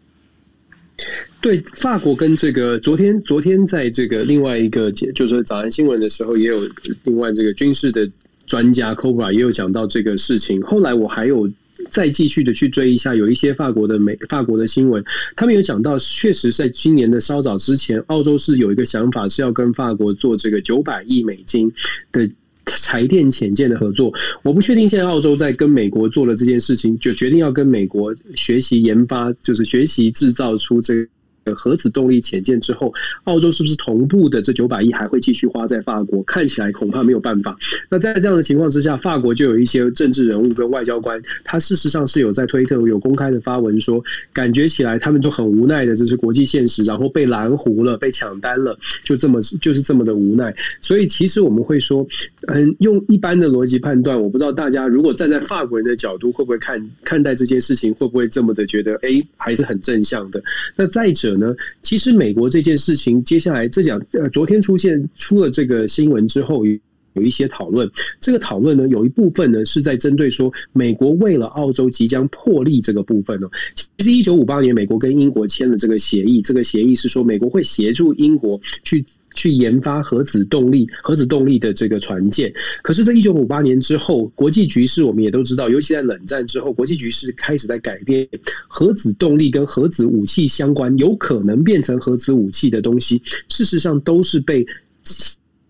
[1.43, 6.67] 对，法国跟这个昨天昨天在这个另外一个节就是早安新闻的时候，也有
[7.05, 8.11] 另外这个军事的
[8.47, 10.63] 专家 Cobra 也有讲到这个事情。
[10.63, 11.47] 后来我还有
[11.91, 21.73] 再继续的去追一下，有一些法国的美法国的新闻，他们有讲到，确实在今年的稍早之前，澳洲是有一个想法是要跟法国做这个九百亿美金
[22.13, 22.29] 的。
[22.69, 31.07] 柴电潜舰的合作，我不确定现在澳洲在跟美国做了这件事情，就决定要跟美国学习研发，就是学习制造出这。
[31.55, 32.93] 核子动力潜舰之后，
[33.25, 36.23] 澳洲是不是同步的这九百亿还会继续花在法国？
[36.25, 37.57] 看起来恐怕没有办法。
[37.89, 50.55] 那在这样的情况之下，法国就有一些政治人物跟外交官，他事实上是有在推特有公开的发文说，感觉起来他们就很无奈的，这是国际现实，然后被拦湖了，被抢单了，就这么就是这么的无奈。
[50.81, 52.05] 所以其实我们会说，
[52.49, 60.43] 嗯，用一般的逻辑判断，我不知道大家如果站在法国人的角度，会不会看看待这件事情，会不会这么的觉得，哎，还是很正向的。
[60.75, 61.36] 那再者。
[61.39, 66.79] 呢，其实美国这件事情，接下来这讲呃，昨天出现出了这个新闻之后，有
[67.15, 67.91] 有一些讨论。
[68.21, 79.05] 这个讨论呢，有一部分呢是在针对说，美国为了澳洲即将破例这个部分呢，其实一九五八年美国跟英国签了这个协议，这个协议是说美国会协助英国去。
[79.37, 82.53] 去研发核子动力、核子动力的这个船舰。
[82.83, 88.27] 可是，在一九五八年之后，国际局势我们也都知道，尤其在冷战之后，国际局势开始在改变。
[88.67, 94.67] 核子动力跟核子武器相关，有可能变成核子武器的东西，事实上都是被。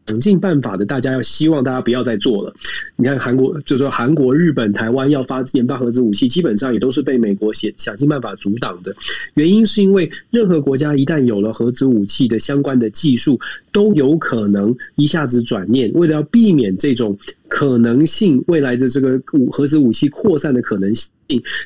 [0.07, 2.55] 想尽办法的，大家要希望大家不要再做了。
[2.95, 8.95] 你看韩国，就说韩国、日本、台湾要发研发核子武器，基本上也都是被美国想想尽办法阻挡的。
[9.35, 13.41] 原因是因为任何国家一旦有了核子武器的相关的技术，
[13.73, 21.11] 都有可能一下子转念，为了要避免这种可能性，未来的这个核子武器扩散的可能性，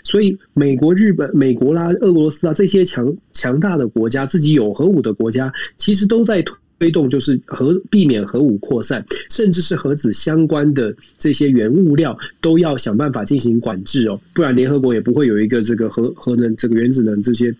[0.02, 6.42] 所以美国、日本、美国啦、俄罗斯啊这些强强大的国家，自己有核武的国家，其实都在。
[6.80, 17.54] 推动就是核避免核武扩散，甚至是核子相关的这些原物料都要想办法进行管制哦，不然联合国也不会有一个这个核核能这个原子能这些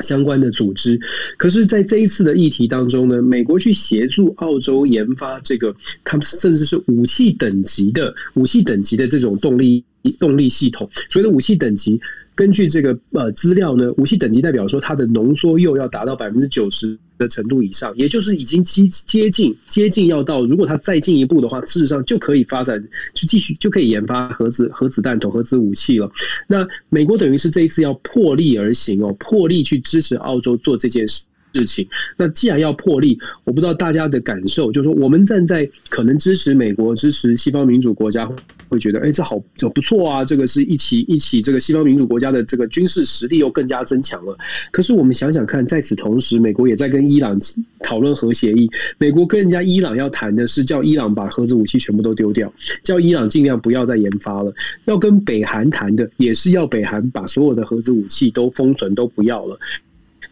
[0.00, 1.00] 相关的组织。
[1.38, 9.82] 可是，在这一次的议题当中呢，美国去协助澳洲研发这个，他们甚至是武器等级的武器等级的这种动力
[10.18, 12.00] 动力系统，所谓的武器等级。
[12.34, 26.10] 根据这个呃资料呢，武器等级代表说它的浓缩铀要达到百分之九十的程度以上，也就是已经接接近接近要到，如果它再进一步的话，事实上就可以发展，就继续就可以研发核子核子弹头、核子武器了。
[26.46, 31.24] 那美国等于是这一次要破例而行哦，破例去支持澳洲做这件事。
[31.52, 31.86] 事情，
[32.16, 38.30] 那既然要破例，我不知道大家的感受，就是说，我们站在可能支持美国、支持西方民主国家，
[38.68, 44.36] 会觉得，哎，这好，这不错啊，这个是一起一起，这个西方民主国家的这个军事实力又更加增强了。
[44.70, 47.38] 可是我们想想看，在此同时，美国也在跟伊朗
[47.80, 54.52] 讨论核协议，美国跟人家伊朗要谈的是叫伊朗把核子武器全部都丢掉，叫伊朗尽量不要再研发了。
[54.86, 59.58] 要跟北韩谈的，也是要北韩把所有的核子武器都封存，都不要了。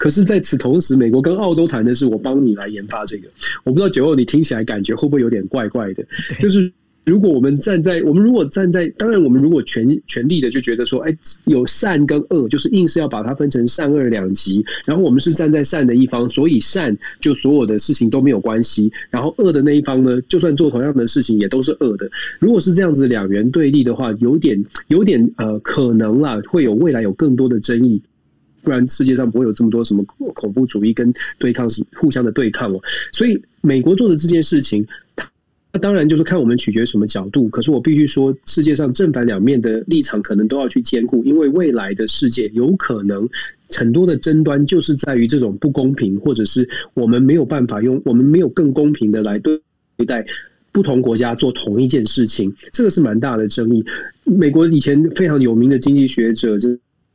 [0.01, 3.29] 可是，在此同时，美国跟澳洲谈的是我帮你来研发这个。
[3.65, 6.03] 我不知道九欧，你听起来感觉会不会有点怪怪的？
[6.39, 6.73] 就是
[7.05, 14.65] 如果我们站在我们如果站在，当然我们如果全全力的就觉得说，哎，有善跟恶，就是硬是要把它分成善恶两极。
[14.87, 18.91] 然后我们是站在善的一方，所以善就所有的事情都没有关系。
[19.11, 22.11] 然后恶的那一方呢，就算做同样的事情也都是恶的。
[22.39, 28.01] 如果是这样子两元对立的话，有点有点呃可能啦，会有未来有更多的争议。
[28.63, 32.81] 不然世界上不会有这么多什么恐怖主义跟对抗是互相的对抗哦。
[33.13, 34.87] 所以美国做的这件事情，
[35.73, 37.49] 它当然就是看我们取决什么角度。
[37.49, 43.29] 可是我必须说，世界上正反两面的立场可能都要去兼顾，因为未来的世界有可能
[43.71, 49.61] 很多的争端就是在于这种不公平，或者是我们没有办法用我们没有更公平的来对
[50.07, 50.27] 待
[50.73, 53.85] 不同国家做同一件事情，这个是蛮大的争议。
[54.25, 56.69] 美国以前非常有名的经济学者，就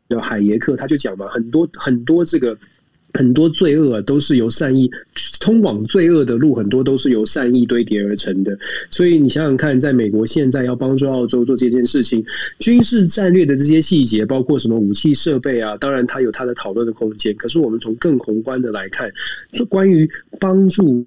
[0.10, 2.58] 叫海耶克，他就讲嘛，很多很多这个。
[3.18, 4.92] 很多罪恶都是由善意
[5.40, 8.60] 通往罪恶的路，很多都是由善意堆叠而成的。
[8.92, 12.22] 所以你想想看，在美国现在要帮助澳洲做这件事情，
[12.60, 17.34] 军事战略的这些细节，包括什么武器设备啊，当然它有它的讨论的空间。
[17.38, 19.10] 可是我们从更宏观的来看，
[19.54, 21.06] 就关于帮助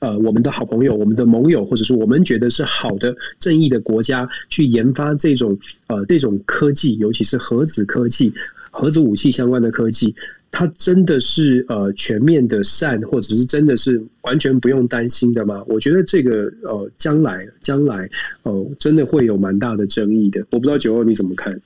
[0.00, 8.32] 呃我们的好朋友、我们的盟友，或者是我们觉得是好的正义的国家去研发这种呃这种科技，尤其是核子科技、
[8.70, 10.14] 核子武器相关的科技。
[10.54, 15.64] 它真的是呃全面的善，或者是真的是完全不用担心的吗？
[15.66, 18.06] 我觉得这个呃将来将来
[18.42, 20.44] 呃真的会有蛮大的争议的。
[20.50, 21.58] 我不知道九二你怎么看？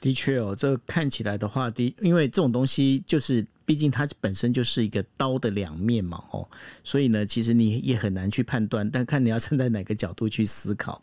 [0.00, 6.48] 的确哦，这看起来的话，的因为这种东西就是毕竟它本身就是一个刀的两面嘛，哦，
[6.82, 11.02] 所以呢，其实你也很难去判断，但看你要站在哪个角度去思考。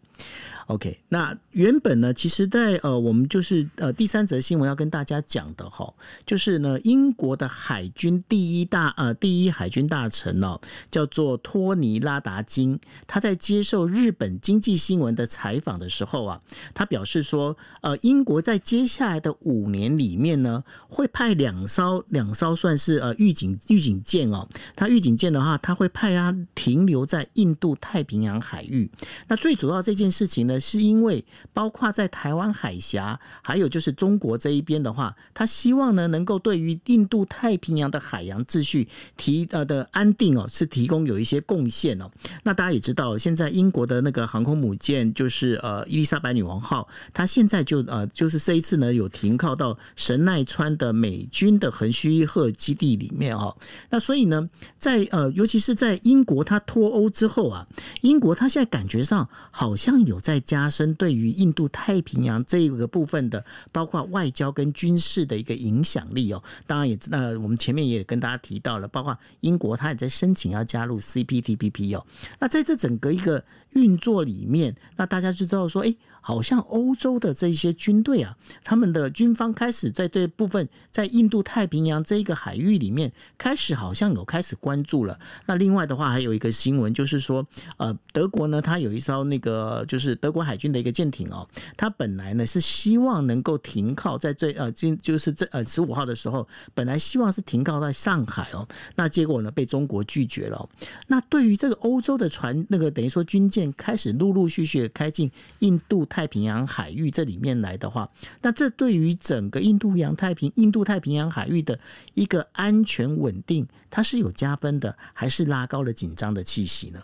[0.67, 5.93] OK，那原本呢，其实在，呃，我们就是呃，第三则新闻要跟大家讲的哈，
[6.25, 10.59] 就是呢，英国的海军第一大呃第一海军大臣哦，
[10.91, 12.77] 叫做托尼拉达金，
[13.07, 16.41] 他在接受日本经济新闻的采访的时候啊，
[16.73, 28.91] 他表示说，呃，英国在接下来的五年里面呢，会派两艘两艘算是呃预警预警舰哦，他预警舰的话，他会派它停留在印度太平洋海域。
[29.29, 42.09] 那最主要这件事情呢，是因为包括在台湾海峡，还有就是中国这一边的话，他希望呢能够对于印度太平洋的海洋秩序提呃的安定哦，是提供有一些贡献哦。
[42.43, 53.55] 那大家也知道，现在英国的那个航空母舰就是呃伊丽莎白女王号，它现在就呃就是这一次呢有停靠到神奈川的美军的横须贺基地里面哦。
[53.89, 57.67] 那所以呢，在呃尤其是在英国它脱欧之后啊，
[58.01, 60.37] 英国它现在感觉上好像有在。
[60.47, 66.41] 加深对于印度太平洋这个部分的，包括外交跟军事的一个影响力哦。
[66.65, 72.03] 当然也，那我们前面也跟大家提到了，包括英国它也在申请要加入 CPTPP 哦。
[72.39, 75.93] 那在这整个一个运作里面，那大家就知道说，哎。
[76.27, 85.17] 好像欧洲的这些军队啊，他们的军方开始在这部分，在印度太平洋这一个海域里面，开始好像有开始关注了。
[85.45, 100.67] 那另外的话，还有一个新闻就是说，呃，德国呢，它有一艘那个就是德国海军的一个舰艇哦，它本来呢是希望能够停靠在这呃今就是这呃十五号的时候，本来希望是停靠在上海哦，那结果呢被中国拒绝了。
[101.07, 108.09] 那对于这个欧洲的船，那个等于说军舰开始陆陆续续的开进印度太太平洋海域这里面来的话，
[108.41, 111.79] 那这对于整个印度洋太平印度太平洋海域的
[112.15, 116.99] 一个安全稳定，它是有加分的，还是拉高了紧张的气息呢？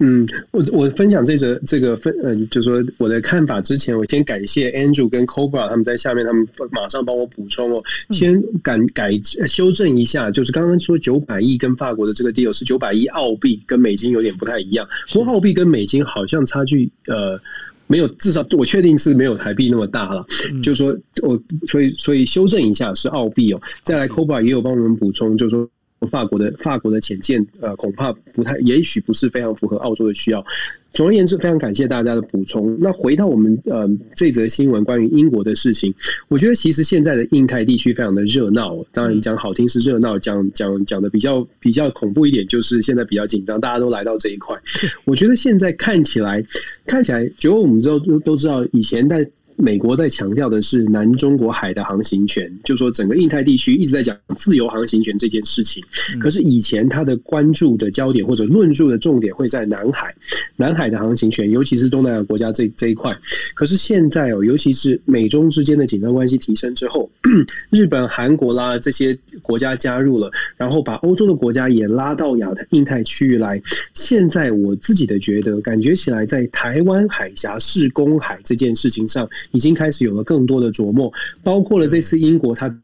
[0.00, 7.80] 嗯，我我分享这则这个分，嗯，就是说我的看法之前，我先感谢 Andrew 跟 Cobra 他们在下面，他们马上帮我补充哦。
[8.10, 9.12] 先改改
[9.46, 14.84] 修正一下，就是刚刚说九百亿跟法国的这个 deal 是九百亿澳币，跟美金有点不太一样。
[15.12, 17.40] 不过澳币跟美金好像差距呃
[17.86, 20.26] 没有，至少我确定是没有台币那么大了。
[20.60, 23.62] 就是说我所以所以修正一下是澳币哦。
[23.84, 25.70] 再来 Cobra 也有帮我们补充，就是说。
[26.06, 30.44] 法国的法国的潜舰，呃，恐怕不太，也许不是非常符合澳洲的需要。
[30.92, 32.78] 总而言之，非常感谢大家的补充。
[32.80, 35.92] 那回到我们呃这则新闻关于英国的事情，
[36.28, 38.76] 我觉得其实现在的印太地区非常的热闹。
[38.92, 44.56] 当然讲好听是热闹，讲讲讲的比较比较恐怖一点，就是现在比较紧张，大家都来到这一块。
[45.04, 46.44] 我觉得现在看起来
[46.86, 49.28] 看起来，就我们都都都知道，以前在。
[49.56, 55.82] 美国在强调的是南中国海的航行权，就说整个印太地区一直在讲自由航行权这件事情。
[56.20, 60.14] 可是以前他的关注的焦点或者论述的重点会在南海，
[60.56, 63.16] 南海的航行权，尤其是东南亚国家这这一块。
[63.54, 67.08] 可是现在哦，尤其是美中之间的紧张关系提升之后，
[67.70, 73.62] 日本、韩国啦这些国家加入了，然后把欧洲的国家也拉到亚太、印太区域来。
[73.94, 79.28] 现在我自己的觉得，感觉起来在台湾海峡是公海这件事情上。
[79.52, 82.74] 已经开始有了更多的琢磨，包括了这次英国他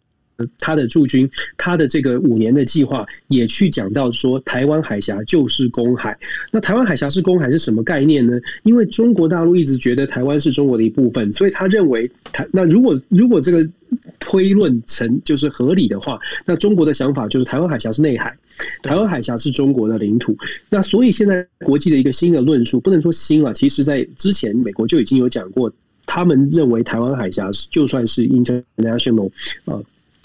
[0.59, 6.19] 他的驻军，他的这个五年的计划也去讲到说，台湾海峡就是公海。
[6.51, 8.41] 那台湾海峡是公海是什么概念呢？
[8.63, 13.69] 因为中国大陆一直觉得台湾是中国的一部分，所以他认为台那如果如果这个
[14.19, 18.35] 推论成就是合理的话，那中国的想法就是台湾海峡是内海，
[18.83, 20.35] 台湾海峡是中国的领土。
[20.71, 25.71] 那所以现在国际的一个新的论述，不能说新了，其实在之前美国就已经有讲过，
[26.07, 29.31] 他们认为台湾海峡就算是 international
[29.65, 29.83] 呃。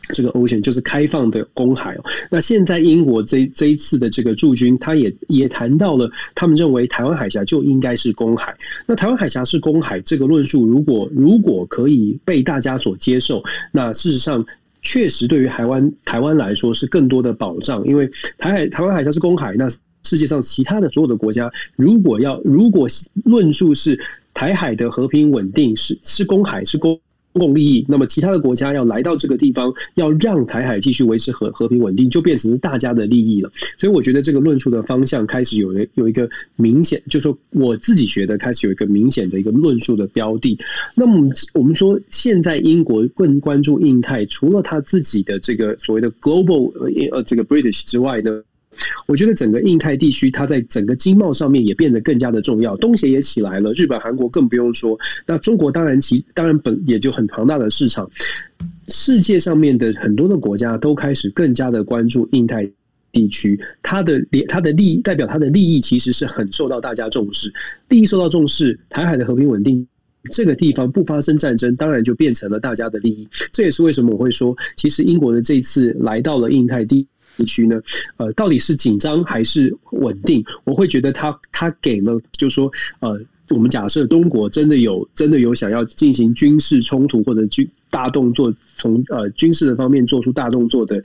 [0.09, 2.05] 这个 ocean 就是开放的公海哦。
[2.29, 8.55] 那现在英国这这一次的这个驻军，他也也谈到了，他们认为台湾海峡就应该是公海。
[8.85, 14.45] 那台湾海峡是公海这个论述，如果如果可以被大家所接受，那事实上
[14.83, 19.67] 确实对于台湾台湾来说是更多的保障，因为台海台湾海峡是公海，那
[20.03, 22.87] 世界上其他的所有的国家，如果要如果
[23.23, 23.99] 论述是
[24.35, 26.99] 台海的和平稳定是是公海是公。
[27.37, 33.51] 公共利益，那么其他的国家要来到这个地方，要让台海继续维持和和平稳定，就变成是大家的利益了。
[33.77, 40.57] 所以我觉得这个论述的方向开始有了有一个明显，就说我自己觉得开始有一个明显的一个论述的标的。
[40.95, 46.71] 那么我们说，现在英国更关注印太，除了他自己的这个所谓的 global
[47.11, 48.41] 呃这个 British 之外呢？
[49.07, 54.97] 我觉得整个印太地区，它在整个经贸上面也变得更加的重要，东协也起来了，日本、韩国更不用说。
[55.25, 58.09] 那中国当然其当然本也就很庞大的市场，
[58.87, 62.69] 世界上面的很多的国家都开始更加的关注印太
[63.11, 67.53] 地区，它的利它的利代表它的利益其实是很受到大家重视，
[67.89, 69.87] 利益受到重视，台海的和平稳定
[70.31, 73.27] 这个地方不发生战争，当然就变成了大家的利益。
[73.51, 77.07] 这也是为什么我会说，其实英国的这次来到了印太地。
[77.37, 77.81] 地区呢，
[78.17, 80.43] 呃，到底是紧张还是稳定？
[80.63, 83.19] 我会觉得他他给了，就是说，呃，
[83.49, 91.03] 我们假设中国真的有真的有想要进行军事冲突或者军大动作，从呃军事的方面做出大动作的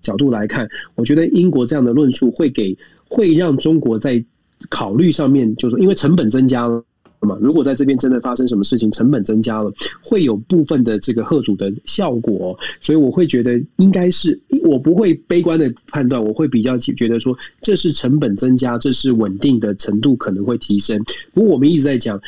[0.00, 4.22] 角度来看，我觉得英国这样的论述会给会让中国在
[4.68, 6.84] 考虑上面，就是说因为成本增加了。
[7.20, 21.02] 那么，如果在这边真的发生什么事情，成本增加了，会有部分的这个贺阻的效果，所以我会觉得应该是，我不会悲观的判断，我会比较觉得说，这是成本增加，这是稳定的程度可能会提升。
[21.34, 22.20] 不过我们一直在讲，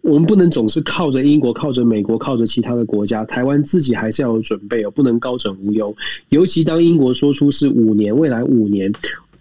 [0.00, 5.94] 我们不能总是靠着英国、靠着美国、靠着其他的国家，台湾自己还是要有准备哦，不能高枕无忧。
[6.30, 8.90] 尤其当英国说出是五年，未来五年，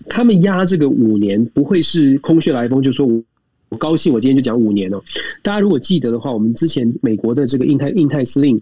[0.10, 3.10] 他们压这个五年不会是空穴来风，就说。
[3.70, 5.02] 我高兴，我今天就讲五年哦。
[5.42, 8.60] 大家如果记得的话，我们之前美国的这个印太印太司令，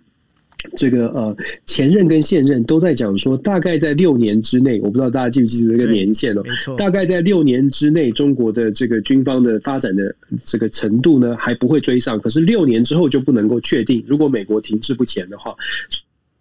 [0.76, 1.36] 这个呃
[1.66, 6.44] 前任跟现任都在讲说，大概在六年之内，我不知道大家记不记得这个年限哦。
[6.44, 10.14] 没错，大概在六年之内，中国的这个军方的发展的
[10.46, 12.20] 这个程度呢，还不会追上。
[12.20, 15.56] 可是六年之后就不能够确定，如果美国停滞不前的话，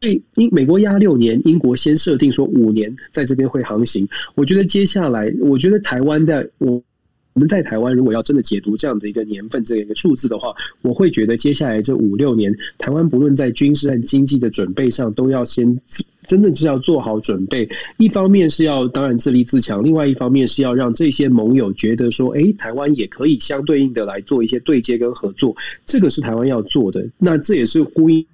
[0.01, 4.09] 所以英美国压六年，英国先设定说五年在这边会航行。
[4.35, 6.83] 我觉得接下来，我觉得台湾在我。
[7.37, 15.79] 我们在台湾，如果要真的解读这样的一个年份、这样一个数字的话，我会觉得接下来这五六年，台湾不论在军事和经济的准备上，都要先
[16.27, 17.69] 真的是要做好准备。
[17.99, 27.07] 一方面是要当然自立自强，另外一方面是要让这些盟友觉得说，哎，台湾也可以相对应的来做一些对接跟合作，这个是台湾要做的。
[27.19, 28.25] 那这也是呼应。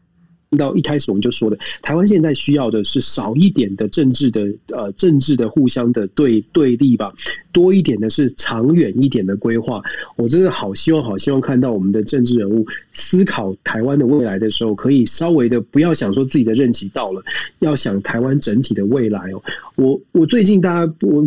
[0.57, 7.13] 到一开始我们就说的，台湾现在需要的是少一点的政治的呃政治的互相的对对立吧，
[7.53, 9.83] 多一点的是长远一点的规划。
[10.17, 17.23] 我真的好希望好希望看到我们的政治人物思考台湾的未来的时候，可以稍微的不要想说自己的任期到了，
[17.61, 19.43] 要想台湾整体的未来哦。
[19.77, 21.23] 我我最近大家我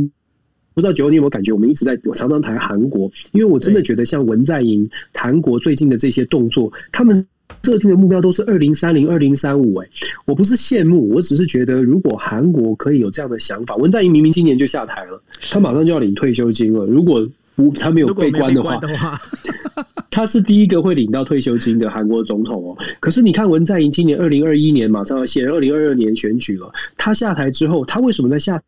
[0.76, 7.28] 不知道九欧你有没有感觉，我们一直在我常常谈韩国，因为我真的觉得像文在寅韩国最近的这些动作，他们。
[7.64, 9.76] 设定的目标都是二零三零、二零三五。
[9.76, 9.88] 哎，
[10.26, 15.22] 我不是羡慕，我只是觉得，如果韩国可以有这样的想法，文在寅明明今年就下台了，
[15.52, 16.86] 他马上就要领退休金了。
[16.86, 19.18] 如果不他没有被关的话，的话
[20.12, 22.78] 他是第一个会领到退休金的韩国总统哦。
[23.00, 28.62] 可是你看，文在寅今年二零二一年马上要卸任，二零二二年选举了，他下台之后，他为什么在下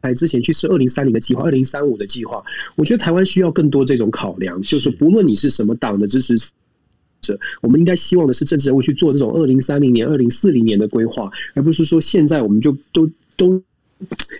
[0.00, 2.42] 台之前去设二零三零的计划、二零三五的计划？
[2.76, 6.36] 我觉得台湾需要更多这种考量，就是不论你是什么党的支持。
[7.62, 13.62] 我们应该希望的是政治人物去做这种二零三零年、二零四零年的规划，而不是说现在我们就都都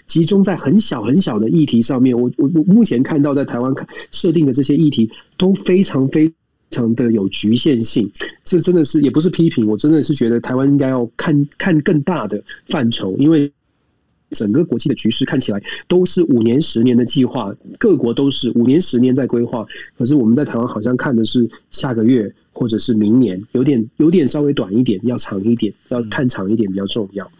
[0.06, 2.18] 集中在很小很小的议题上面。
[2.20, 3.72] 我我我目前看到在台湾
[4.12, 6.32] 设定的这些议题都非常非
[6.70, 8.10] 常的有局限性，
[8.44, 13.52] 这真的是也不是批评，我真的是觉得台湾应该要看看更大的范畴，因为。
[14.30, 19.66] 整个国际的局势看起来都是五年、十年的计划，各国都是五年、十年在规划。
[19.96, 27.30] 可是我们在台湾好像看的是下个月或者是明年，有点有点稍微短一点，要长一点，要看长一点比较重要。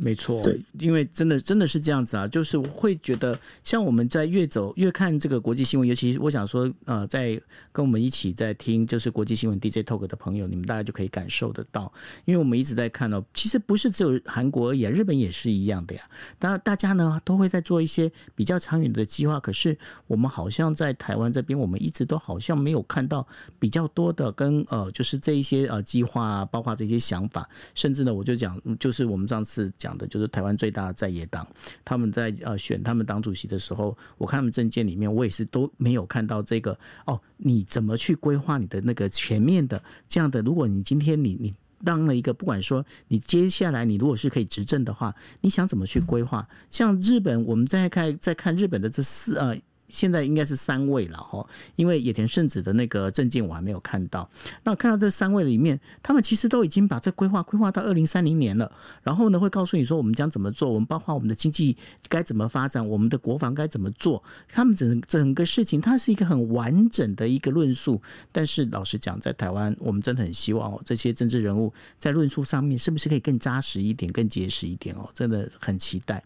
[0.00, 7.30] 没错，对，因为真的真的是这样子啊，就是会觉得，像我们在越走越看这个国际新闻，尤其我想说，呃，在
[7.72, 11.92] 跟我们一起在听就是国际新闻 DJ Talk 的朋友，你们大家就可以感受得到，
[12.26, 16.02] 因为我们一直在看哦，其实不是只有韩国而已啊，日本也是一样的呀。
[16.38, 19.76] 当然，大家呢都会在做一些比较长远的计划，可是
[20.06, 23.26] 我们好像在台湾这边，我们一直都好像没有看到
[23.58, 29.87] 比较多的跟呃，就是这一些呃计划啊，包括这些想法，甚至呢，我就讲，就是我们上次讲。
[29.88, 31.46] 讲的就是台湾最大的在野党，
[31.82, 40.42] 他们在呃选他们党主席的时候，我看他们证件里面，我也是都没有看到这个哦，你怎么去规划你的那个前面的这样的？
[40.42, 46.46] 如果你今天你你当了一个，不管说你接下来你如果是可以执政的话，你想怎么去规划？
[46.68, 49.56] 像日本，我们再看再看日本的这四呃。
[49.88, 54.28] 现在应该是三位了哈，因为野田圣子的那个证件我还没有看到。
[54.64, 58.70] 那看到这三位里面，他们其实都已经把这规划规划到二零三零年了。
[59.02, 61.76] 然后呢，会告诉你说我们将怎么做，我们包括我们的经济
[62.08, 64.22] 该怎么发展，我们的国防该怎么做。
[64.48, 68.00] 他们整整个事情，它是一个很完整的一个论述。
[68.30, 75.08] 但是老实讲，在台湾，我们真的很希望哦，这些政治人物在论述上面是不是可以更扎实一点、更结实一点哦？
[75.14, 76.22] 真的很期待。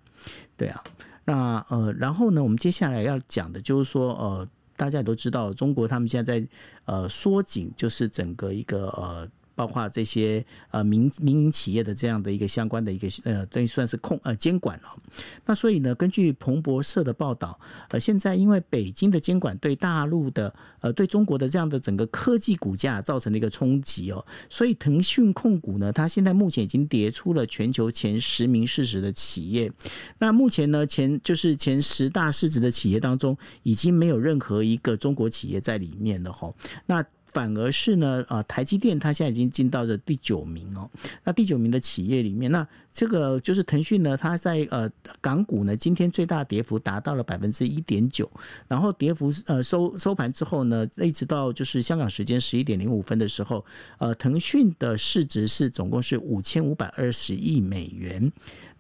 [0.57, 0.83] 对啊。
[1.25, 6.49] 那呃，然后呢，我们接下来要讲的就是说，呃，大家也都知道，中国他们现在在
[6.85, 9.29] 呃缩紧，就是整个一个呃。
[9.55, 14.99] 包括这些呃民民营企业的这样的一个相关的一个呃等于算是控呃监管哦，
[15.47, 29.71] 那所以呢，根据彭博社的报道，呃，现在因为北京的监管对大陆的呃对中国的这样的整个科技股价造成了一个冲击哦，所以腾讯控股呢，它现在目前已经跌出了全球前十名市值的企业。
[30.19, 36.53] 那目前呢，前就是前十大市值的企业当中，已经没有任何一个中国企业在里面了哈。
[36.87, 40.89] 那反而是呢，呃，台积电它现在已经进到了第九名哦。
[41.25, 48.31] 那第九名的企业里面，那这个就是腾讯呢，它在呃港股呢，今天最大跌幅达到了百分之一点九，
[48.69, 53.65] 然后跌幅呃收收盘之后呢，一直到就是香港时间十一点零五分的时候，
[53.99, 58.31] 呃，腾讯的市值是总共是五千五百二十亿美元。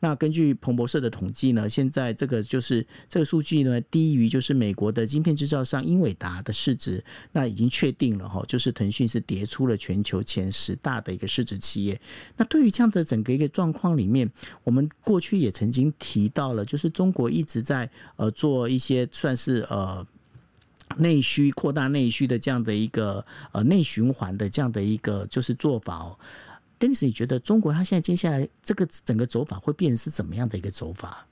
[0.05, 12.01] 那根据彭博社的统计呢，现在这个就是这个数据呢，低于就是美国的晶片制造商英伟达的市值，那已经确定了哈，就是腾讯是跌出了全球前十大的一个市值企业。
[12.37, 14.29] 那对于这样的整个一个状况里面，
[14.65, 20.05] 我们过去也曾经提到了，就是中国一直在呃做一些算是呃
[20.99, 26.19] 内需扩大内需的这样的一个呃内循环的这样的一个就是做法哦。
[26.83, 31.25] Dennis，你觉得中国它现在接下来这个整个走法会变成是怎么样的一个走法？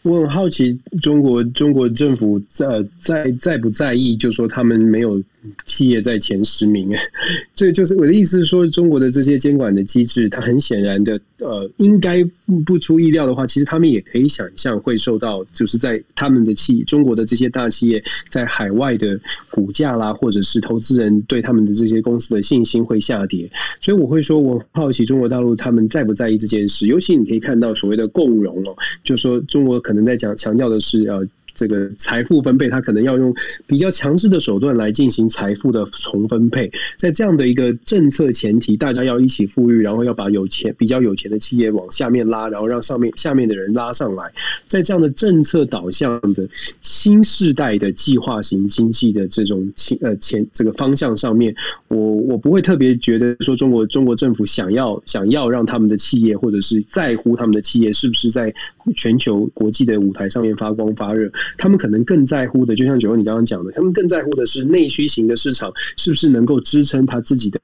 [0.00, 5.22] 我很好奇，中国中国政府在在在不在意，就说他们没有。
[5.64, 6.90] 企业在前十名，
[7.54, 12.24] 这就是我的意思是说，中国的这些监管的机制，它很显然的，呃，应该
[12.66, 19.18] 不出意料的话，其实他们也可以想象会受到，就是在他们的企中国的这些大企业在海外的
[19.50, 31.26] 股价啦，或者是投资人对他们的这些公司的信心会下跌，所以我会说，我好奇中国大陆他们在不在意这件事，尤其你可以看到所谓的共荣哦，就是说中国可能在讲强调的是呃。
[31.58, 33.34] 这个财富分配，它可能要用
[33.66, 36.70] 比较强制的手段来进行财富的重分配。
[36.96, 44.30] 在这样的一个政策前提，大家要一起富裕，然后要把有钱、比较有钱的企业往下面拉，然后让上面、下面的人拉上来。
[44.68, 46.48] 在这样的政策导向的
[46.80, 49.68] 新世代的计划型经济的这种
[50.00, 51.52] 呃前这个方向上面，
[51.88, 58.54] 我我不会特别觉得说中国中国政府想要想要让他们的企业或者是在乎他们的企业是不是在
[58.94, 61.28] 全球国际的舞台上面发光发热。
[61.56, 67.60] 他们可能更在乎的，就像九欧你刚刚讲的，他们更在乎的是内需型的市场是不是能够支撑他自己的。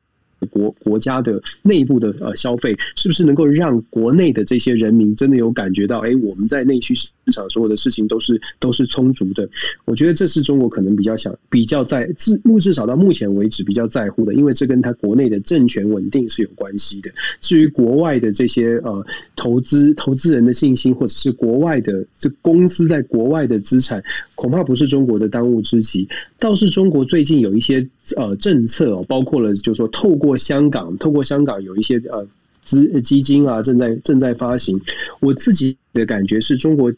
[0.47, 5.99] 国国家的内部的呃消费，是不是能够让国内的这些人民真的有感觉到？
[6.01, 9.49] 哎，我们在内需市场所有的事情都是都是充足的。
[9.85, 17.11] 我觉得这是中国可能比较想比较在至目至少到目前为止比较在乎的，因为这跟他国内的政权稳定是有关系的。
[17.41, 19.05] 至于国外的这些呃
[19.37, 24.03] 投资投资人的信心，或者是国外的这公司在国外的资产，
[24.35, 26.09] 恐怕不是中国的当务之急。
[26.39, 30.35] 倒是中国最近有一些呃政策哦，包括了就是说透过。
[30.45, 32.27] 香港透过香港有一些呃
[32.63, 34.79] 资基金啊，正在正在发行。
[35.21, 36.93] 我自己的感觉是中国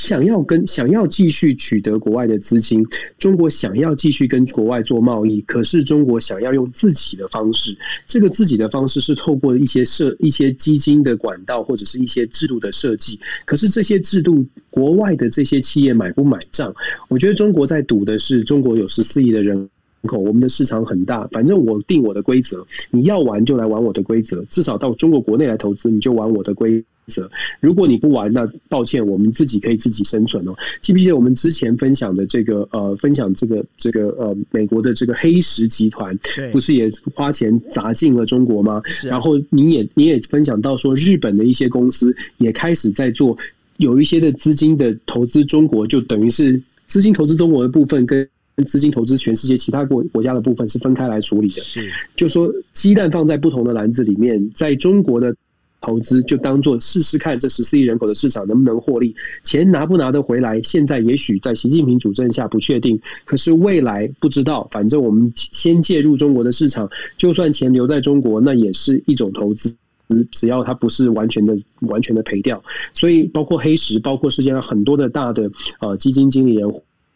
[0.00, 2.82] 想要跟想要继续取得国外的资金，
[3.18, 7.76] 中国想要继续跟国外做贸易，可是中国想要用自己的方式。
[8.06, 13.20] 这个自己的方式是透过一些设一些基金的管道，或者是一些制度的设计。
[13.44, 16.74] 可是这些制度，国外的这些企业买不买账？
[17.08, 19.68] 我觉得中国在赌的是中国有十四亿的人。
[20.06, 27.30] 口，我们的市场很大，反正我定我的规则，你要玩就来玩我的规则，至少到中国国内来投资，你就玩我的规则。
[27.60, 30.54] 如果你不玩，那抱歉，我们自己可以自己生存哦。
[30.80, 36.18] 记不记得我们之前分享的这个呃，分享这个这个呃，美国的这个黑石集团，
[36.52, 38.80] 不是也花钱砸进了中国吗？
[39.04, 43.36] 然后你也你也分享到说，日本的一些公司也开始在做，
[43.76, 48.26] 有一些的资金的投资中国，就等于是资金投资中国的部分跟。
[48.66, 55.34] 资金投资全世界其他国国家的部分是分开来处理的，是，就说鸡蛋放在不同的篮子里面，在中国的
[55.80, 60.60] 投资就当做试试看这十四亿人口的市场能不能获利，钱拿不拿得回来？
[60.62, 64.68] 现在也许在习近平主政下不确定，可是未来不知道。
[64.70, 69.74] 反正我们先介入中国的市场，就算钱留在中国，那也是一种投资，
[70.08, 72.62] 只只要它不是完全的完全的赔掉。
[72.94, 75.50] 所以包括黑石，包括世界上很多的大的
[75.80, 76.72] 呃基金经理人。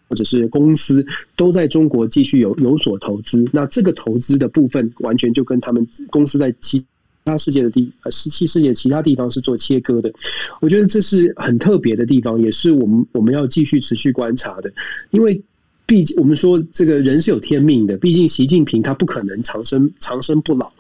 [0.07, 1.05] 或者是公司
[1.35, 6.85] 都在中国继续有有所投资，那这个投资的部分完全就跟他们公司在其
[7.25, 10.13] 他世界的地呃十七世界其他地方是做切割的。
[10.61, 14.73] 我觉得这是很特别的地方，也是我们我们要继续持续观察的。
[15.11, 15.43] 因为
[15.87, 20.71] 毕竟我们说这个人是有天命的，毕竟习近平他不可能长生长生不老，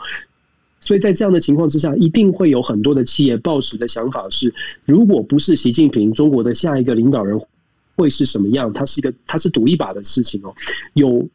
[0.81, 4.53] 所以在这样的情况之下，一定会有很多的企业抱持的想法是，
[4.85, 7.41] 如果不是习近平，中国的下一个领导人。
[7.97, 8.73] 会是什么样？
[8.73, 10.53] 他是一个，他是赌一把的事情哦。
[10.95, 11.29] 有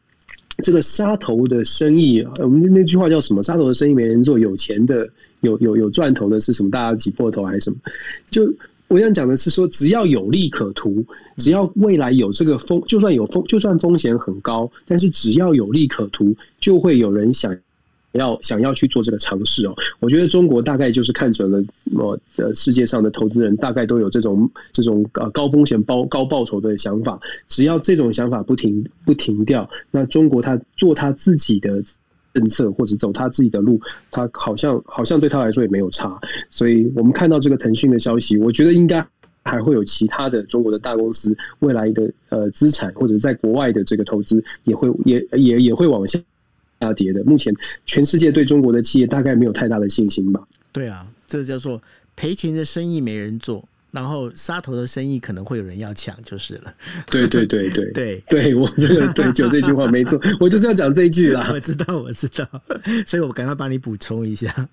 [0.60, 3.42] 这个杀头的生意，我们那句话叫什么？
[3.42, 5.08] 杀头的生意没人做，有钱的
[5.40, 6.70] 有有有赚头的是什么？
[6.70, 7.76] 大家挤破头还是什么？
[8.30, 8.52] 就
[8.88, 11.04] 我想讲的是说，只要有利可图，
[11.36, 17.56] 只要未来有这个风，就算有风，就算风险很高，但是只要有利可图，就会有人想。
[18.12, 21.64] 要想要去做这个尝试哦，我觉得中国大概就是看准了，
[22.36, 31.82] 呃，世界上的投资人大概都有这种这种呃高风险高高报酬的想法，只要这种想法不停不停掉，那中国他做他自己的
[32.34, 33.80] 政策或者走他自己的路，
[34.10, 36.18] 他好像好像对他来说也没有差，
[36.50, 39.06] 所以我们看到这个腾讯的消息，我觉得应该
[39.44, 46.18] 还会有其他的中国的大公司未来的呃资产或者在国外的这个投资也会也也也会往下。
[46.80, 47.54] 下跌的，目前
[47.84, 50.42] 全世界对中国的企业大概没有太大的信心吧？
[50.72, 51.80] 对啊，这叫做
[52.16, 53.68] 赔钱的生意没人做。
[53.90, 56.74] 然后沙头的生意可能会有人要抢，就是了。
[57.06, 61.48] 对对对对 对对，我这个对就这句话没错， 我就是要讲这一句啦。
[61.52, 62.46] 我知道，我知道，
[63.06, 64.68] 所以我赶快帮你补充一下。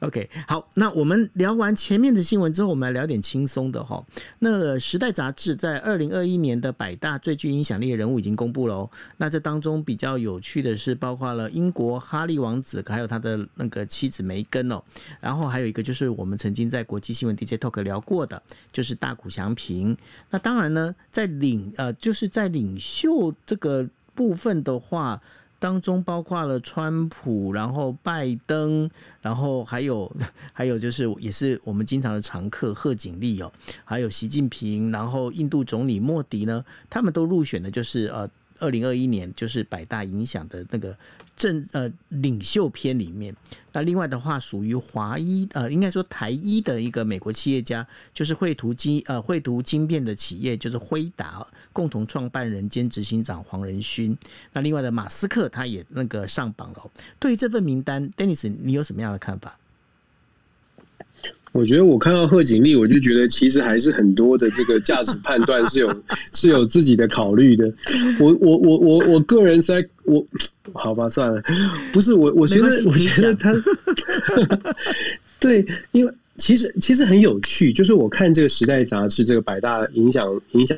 [0.00, 4.04] OK，好，那我们聊完前面的新闻之后，我们来聊点轻松的哈。
[4.38, 8.90] 那《时代》杂志在二零二一年的百大最具影响力的人物已经公布了哦。
[9.16, 14.82] 那这当中比较有趣的是，包括了英国哈利王子，还有他的那个妻子梅根哦。
[15.20, 18.40] 然后还有一个就是我们曾经在国际新闻 DJ Talk 聊过的。
[18.70, 19.96] 就是大谷祥平，
[20.30, 25.20] 那当然呢，在领呃，就是在领袖这个部分的话，
[25.58, 28.88] 当中包括了川普，然后拜登，
[29.20, 30.08] 然后还有
[30.52, 33.52] 还有就是也是我们经常的常客贺锦丽哦，
[33.84, 40.96] 还有习近平，然后印度总理莫迪呢，他们都入选的就是呃，二零二一年就是百大影响的那个。
[41.38, 43.32] 政呃领袖篇里面，
[43.70, 54.18] 那另外的话属于华裔呃，应该说台裔的一个美国企业家，就是绘图机呃绘图精变的企业，就是辉达共同创办人兼执行长黄仁勋。
[54.52, 56.90] 那另外的马斯克他也那个上榜了。
[57.20, 59.56] 对于这份名单，Dennis，你有什么样的看法？
[61.52, 66.02] 我觉得我看到贺锦丽，我就觉得其实还是很多的这个价值判断是有
[66.34, 67.72] 是有自己的考虑的。
[68.20, 70.24] 我我我我我个人在我
[70.74, 71.42] 好吧算了，
[71.92, 73.52] 不是我我觉得我觉得他
[75.40, 80.76] 对，因为其实其实很有趣，就是我看这个时代杂志这个百大影响影响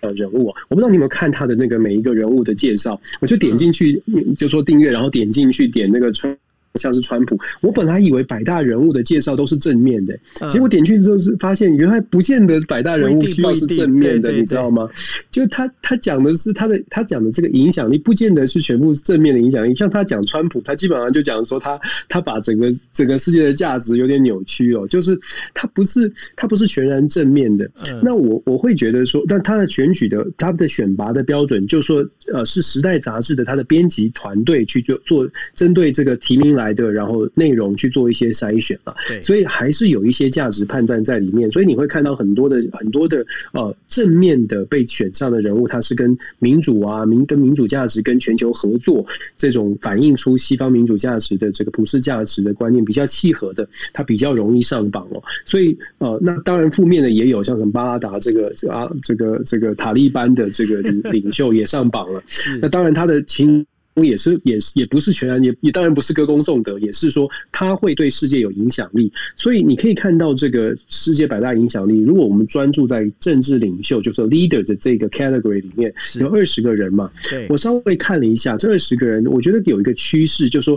[0.00, 4.02] 呃人物，我不知道你有没有看他的那个每一个人物的介绍，我就点进去
[4.38, 6.36] 就说订阅，然后点进去点那个春。
[6.74, 10.18] 像是川普，我本来以为百大人物的介绍都是正面的，
[10.50, 14.90] 结果点进去之后是发现原来不见得百大人物需要是正面的，你知道吗？
[15.30, 19.72] 就他他讲的是他的他讲的这个影响力，不见得是全部正面的影响力。
[19.76, 25.16] 像他讲川普，他基本上就讲说他他把整个整个世界的价值有点扭曲哦，就是
[25.54, 27.70] 他不是他不是全然正面的。
[28.02, 36.63] 那我我会觉得说，但他的选举的他的选拔的标准，就是说呃是时代杂志的他的编辑团队去做做针对这个提名来。
[36.64, 38.94] 来的，然后内容去做一些筛选了。
[39.08, 41.50] 对，所以还是有一些价值判断在里面。
[41.50, 49.04] 所以你会看到很多的很多的呃正面的被选上的人物，他是跟民主啊、民跟民主价值、跟全球合作
[49.36, 55.22] 这种反映出西方民主价值的这个普世价值的观念比较契合的，他比较容易上榜哦。
[55.44, 62.22] 所以呃，那当然负面的也有，像什么巴拉达这个啊，这个这个塔利班的这个领袖也上榜了。
[62.62, 63.64] 那当然他的情。
[64.02, 69.12] 也是，也是，也不是全然，也也当然不是歌功颂德，也是说他会对世界有影响力。
[69.36, 72.00] 所以你可以看到这个世界百大影响力。
[72.00, 77.08] 如果我们专注在政治领袖，就是 leader 的这个 category 里面，有二十个人嘛。
[77.30, 80.76] 对，我稍微看了一下这二十个人，我觉得有一个趋势，就是说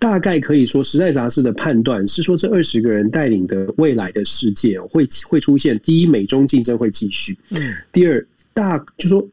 [0.00, 9.28] 大概可以说，《时代》杂志的判断是说，这二十个人带领的未来的世界会会出现：第一，美中竞争会继续；嗯，第二，大就是说。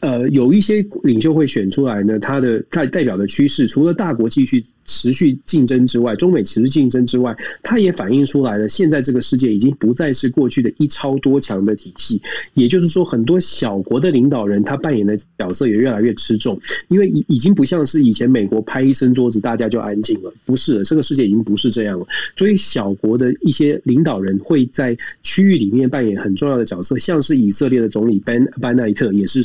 [0.00, 12.20] 呃，有一些领袖会选出来呢，他的代代表的趋势，除了大国继续持续竞争之外，中美持续竞争之外，它也反映出来了，现在这个世界已经不再是过去的一超多强的体系，
[12.54, 16.58] 也就是说，很多小国的领导人他扮演的角色也越来越吃重，
[16.88, 29.44] 因为已已经不像是以前美国拍一声桌子大家就安静了，不是，这个世界已经不是这样了，所以小国的一些领导人会在区域里面扮演很重要的角色，像是以色列的总理班班奈特也是。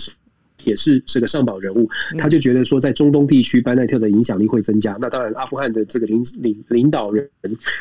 [0.66, 4.98] 也是这个上榜人物，他就觉得说，在中东地区，班奈特的影响力会增加。
[5.00, 7.28] 那当然，阿富汗的这个领领领导人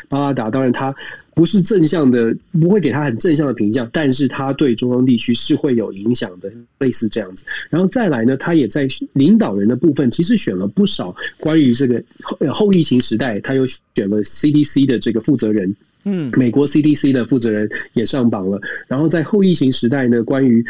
[0.09, 0.95] 巴拉达，当然他
[1.35, 7.45] 不是正向的，不会给他很正向的评价，但是他对中东地区是会有影响的，类似这样子。
[7.71, 15.75] 然后再来呢，他也在领导人的部分，其实选了不少关于这个后后疫情时代，他又选了 CDC 的这个负责人，
[16.05, 18.61] 嗯，美国 CDC 的负责人也上榜了。
[18.87, 20.65] 然后在后疫情时代呢，关于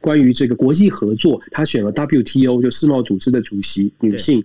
[0.00, 4.42] 关于这个国际合作，他选了 WTO 就世贸组织的主席女性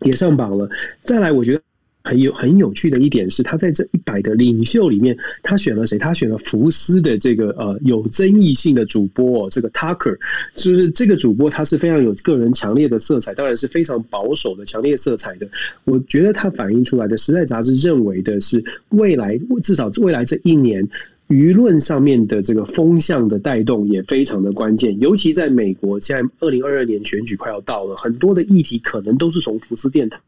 [0.00, 0.68] 也上榜了。
[1.00, 1.62] 再来，我觉得
[2.04, 5.98] 很有很有趣的一点是，他在这一百的领袖里面，他选了谁？
[5.98, 10.16] 他选了福斯的这个呃有争议性的主播，哦，这个 Tucker，
[10.54, 15.48] 就是这个主播他是非常有个人强烈的色彩，当然是非常保守的强烈色彩的。
[15.84, 20.86] 我觉得他反映出来的《时代》杂志认为的是，未来至少未来这一年。
[21.28, 30.18] 舆论上面的这个风向的带动也非常的关键，尤其在美国，现在二零二二年选举快要到了，很多的议题可能都是从福斯电台，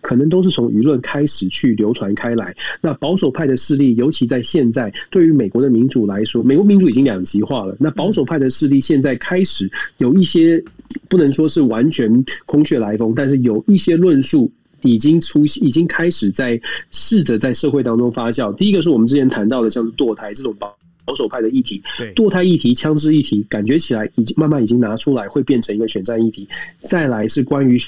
[0.00, 2.56] 可能都是从舆论开始去流传开来。
[2.80, 7.76] 那保守派的势力，尤其在现在，对于美国的民主来说，美国民主已经两极化了。
[7.78, 10.64] 那保守派的势力现在开始有一些，
[11.10, 14.50] 不能说是完全空穴来风，但是有一些论述。
[14.82, 16.60] 已经出现，已经开始在
[16.90, 18.54] 试着在社会当中发酵。
[18.54, 26.48] 第一个是我们之前谈到的，像是堕胎这种保保守派的议题，对堕胎议题、枪支议题，感觉起来已经慢慢已经拿出来，会变成一个选战议题。
[26.80, 27.80] 再来是关于。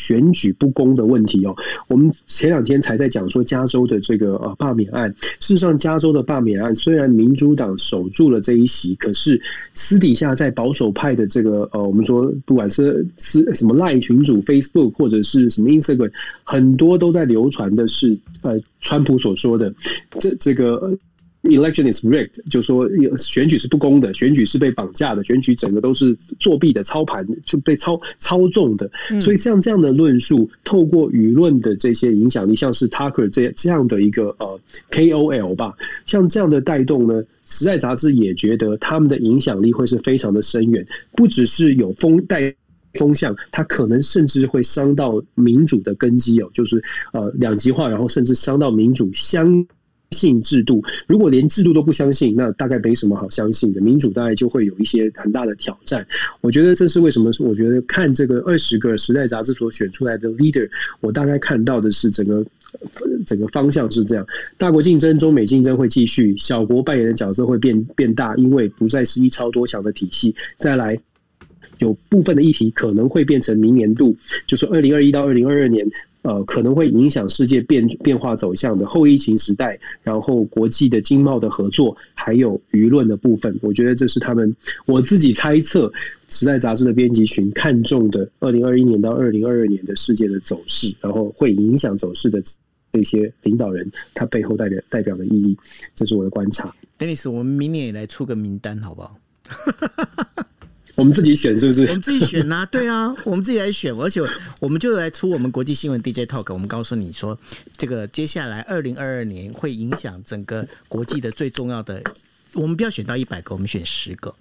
[0.00, 1.54] 选举不公的问题哦，
[1.88, 5.14] 我们前两天才在讲说加州的这个呃罢免案。
[5.40, 9.40] 事实上，加州的罢免案虽然民主党守住了这一席，可是
[9.74, 16.10] 私底下在保守派的这个呃，我们说不管是是什么赖群主 Facebook 或者是什么 Instagram，
[16.42, 19.72] 很多都在流传的是呃，川普所说的
[20.18, 20.96] 这这个。
[21.50, 22.88] Election is rigged，就说
[23.18, 28.90] 选举是不公的，选举是被绑架的，选举整个都是作弊的、操盘就被操操纵的。
[29.20, 35.74] 所以像这样的论述，透过舆论的这些影响力，像是 Tucker 这这样的一个呃 KOL 吧，
[36.06, 42.54] 像这样的带动呢，时代杂志也觉得他们的影响力会是非常的深远，不只是有风带
[42.94, 46.82] 风向，它可能甚至会伤到民主的根基哦，就是
[47.12, 49.66] 呃两极化，然后甚至伤到民主相。
[50.16, 53.80] 信制度，如果连制度都不相信，那大概没什么好相信的。
[53.80, 56.04] 民主大概就会有一些很大的挑战。
[56.40, 57.30] 我觉得这是为什么？
[57.38, 60.68] 我觉得看这个二十个时代杂志所选出来的 leader，
[61.00, 62.44] 我大概看到的是整个
[63.24, 64.26] 整个方向是这样：
[64.58, 70.34] 大国竞争、中美竞争会继续，小国扮演的角色会变变大，因为不再是一超多强的体系。
[70.56, 70.98] 再来，
[71.78, 74.16] 有部分的议题可能会变成明年度，
[74.48, 75.86] 就是二零二一到二零二二年。
[76.22, 84.54] 呃，可能会影响世界变变化走向的后疫情时代，然后国际的经贸的合作，还有舆论的部分，我觉得这是他们
[84.86, 85.88] 我自己猜测，
[86.28, 92.42] 《时代》杂志的编辑群看中的二零二一年到二零二二年的世界的走势，然后会影响走势的
[92.92, 95.56] 这些领导人，他背后代表代表的意义，
[95.94, 96.74] 这是我的观察。
[96.98, 99.16] Dennis，我们明年也来出个名单，好不好？
[101.00, 101.86] 我们自己选是不是？
[101.86, 104.20] 我们自己选呐、啊， 对啊，我们自己来选，而且
[104.60, 106.52] 我们就来出我们国际新闻 DJ Talk。
[106.52, 107.36] 我们告诉你说，
[107.78, 112.02] 这个接下来二零二二年会影响整个国际的最重要的，
[112.52, 114.34] 我们不要选到一百个，我们选十个。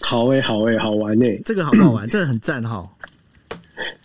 [0.00, 2.06] 好哎、欸，好哎、欸，好玩哎、欸，这个好不好玩？
[2.10, 2.84] 这个很赞哈。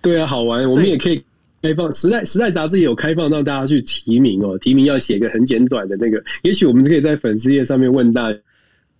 [0.03, 1.23] 对啊，好玩，我们也可以
[1.63, 8.31] 开放时代时代杂志也有开放让大家去提名哦，提名要写一个很简短的那个，也许我们可以在粉丝页上面问大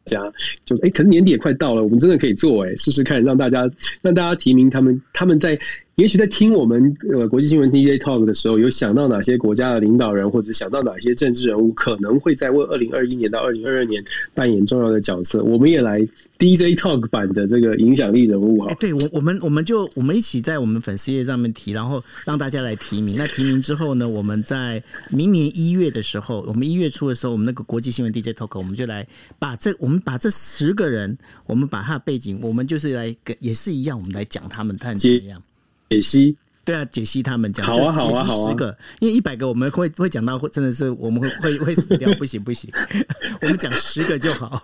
[0.09, 0.33] 家，
[0.65, 3.69] 就哎、可是年底也快到了，我们真的可以做哎，试试看让大家
[4.01, 5.59] 让大家提名他们，他们在。
[5.99, 14.01] 也许在听我们呃国际新闻 DJ Talk 的时候，有想到哪些国家的领导人，或者想到哪些政治人物可能会在为二零二一年到二零二二年
[14.33, 15.99] 扮演重要的角色，我们也来
[16.37, 18.73] DJ Talk 版的这个影响力人物哈。
[18.79, 23.15] 对，我我们我们就我们一起在我们粉丝页上面提，然后让大家来提名。
[23.17, 29.05] 那提名之后呢，我们在明年一月的时候，我们一月初的时候，我们那个国际新闻 DJ Talk，我们就来
[29.37, 35.43] 把这我们把这十个人，我们把他的背景，我们就是来跟也是一样，我们来讲他们他怎么样。
[35.89, 42.71] 解析对啊，解析他们讲好啊好啊好啊，十个，因为一百个我们会会讲到，会真的是我们会会会死掉，不行不行，
[43.41, 44.61] 我们讲十个就好。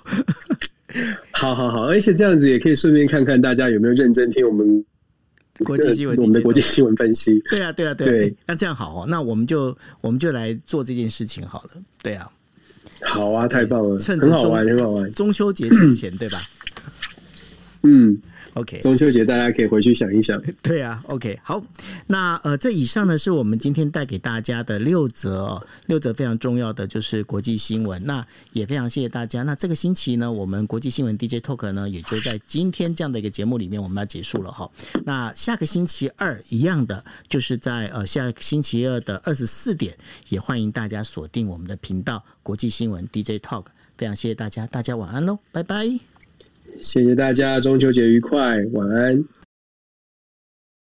[1.32, 4.86] 好好好，而且这样子也可以顺便看看大家有没有认真听我们
[5.64, 7.42] 国际新闻，我们的国际新闻分析。
[7.50, 11.72] 对啊对啊对啊，对，对，那这样好哦，那我们就我们就来做这件事情好了。
[12.04, 12.30] 对啊，
[13.02, 16.44] 好啊，太棒了，趁很好玩很好玩，中秋节之前对吧？
[17.82, 18.16] 嗯。
[18.56, 20.42] OK，中秋节大家可以回去想一想。
[20.64, 21.62] 对啊，OK，好，
[22.08, 28.02] 那呃，这以上呢是我们今天带给大家的六则哦，六则非常重要的就是国际新闻。
[28.06, 29.44] 那也非常谢谢大家。
[29.44, 34.72] 那这个星期呢，我们国际新闻 DJ Talk 呢，也就在今天这样的一个节目里面，我们要结束了哈。
[35.04, 39.94] 那下个星期二一样的，就是在呃下个星期二的二十四点，
[40.30, 43.66] 也欢迎大家锁定我们的频道国际新闻 DJ Talk。
[43.98, 46.15] 非常谢谢大家，大家晚安喽，拜拜。
[46.80, 49.24] 谢谢大家，中秋节愉快，晚安。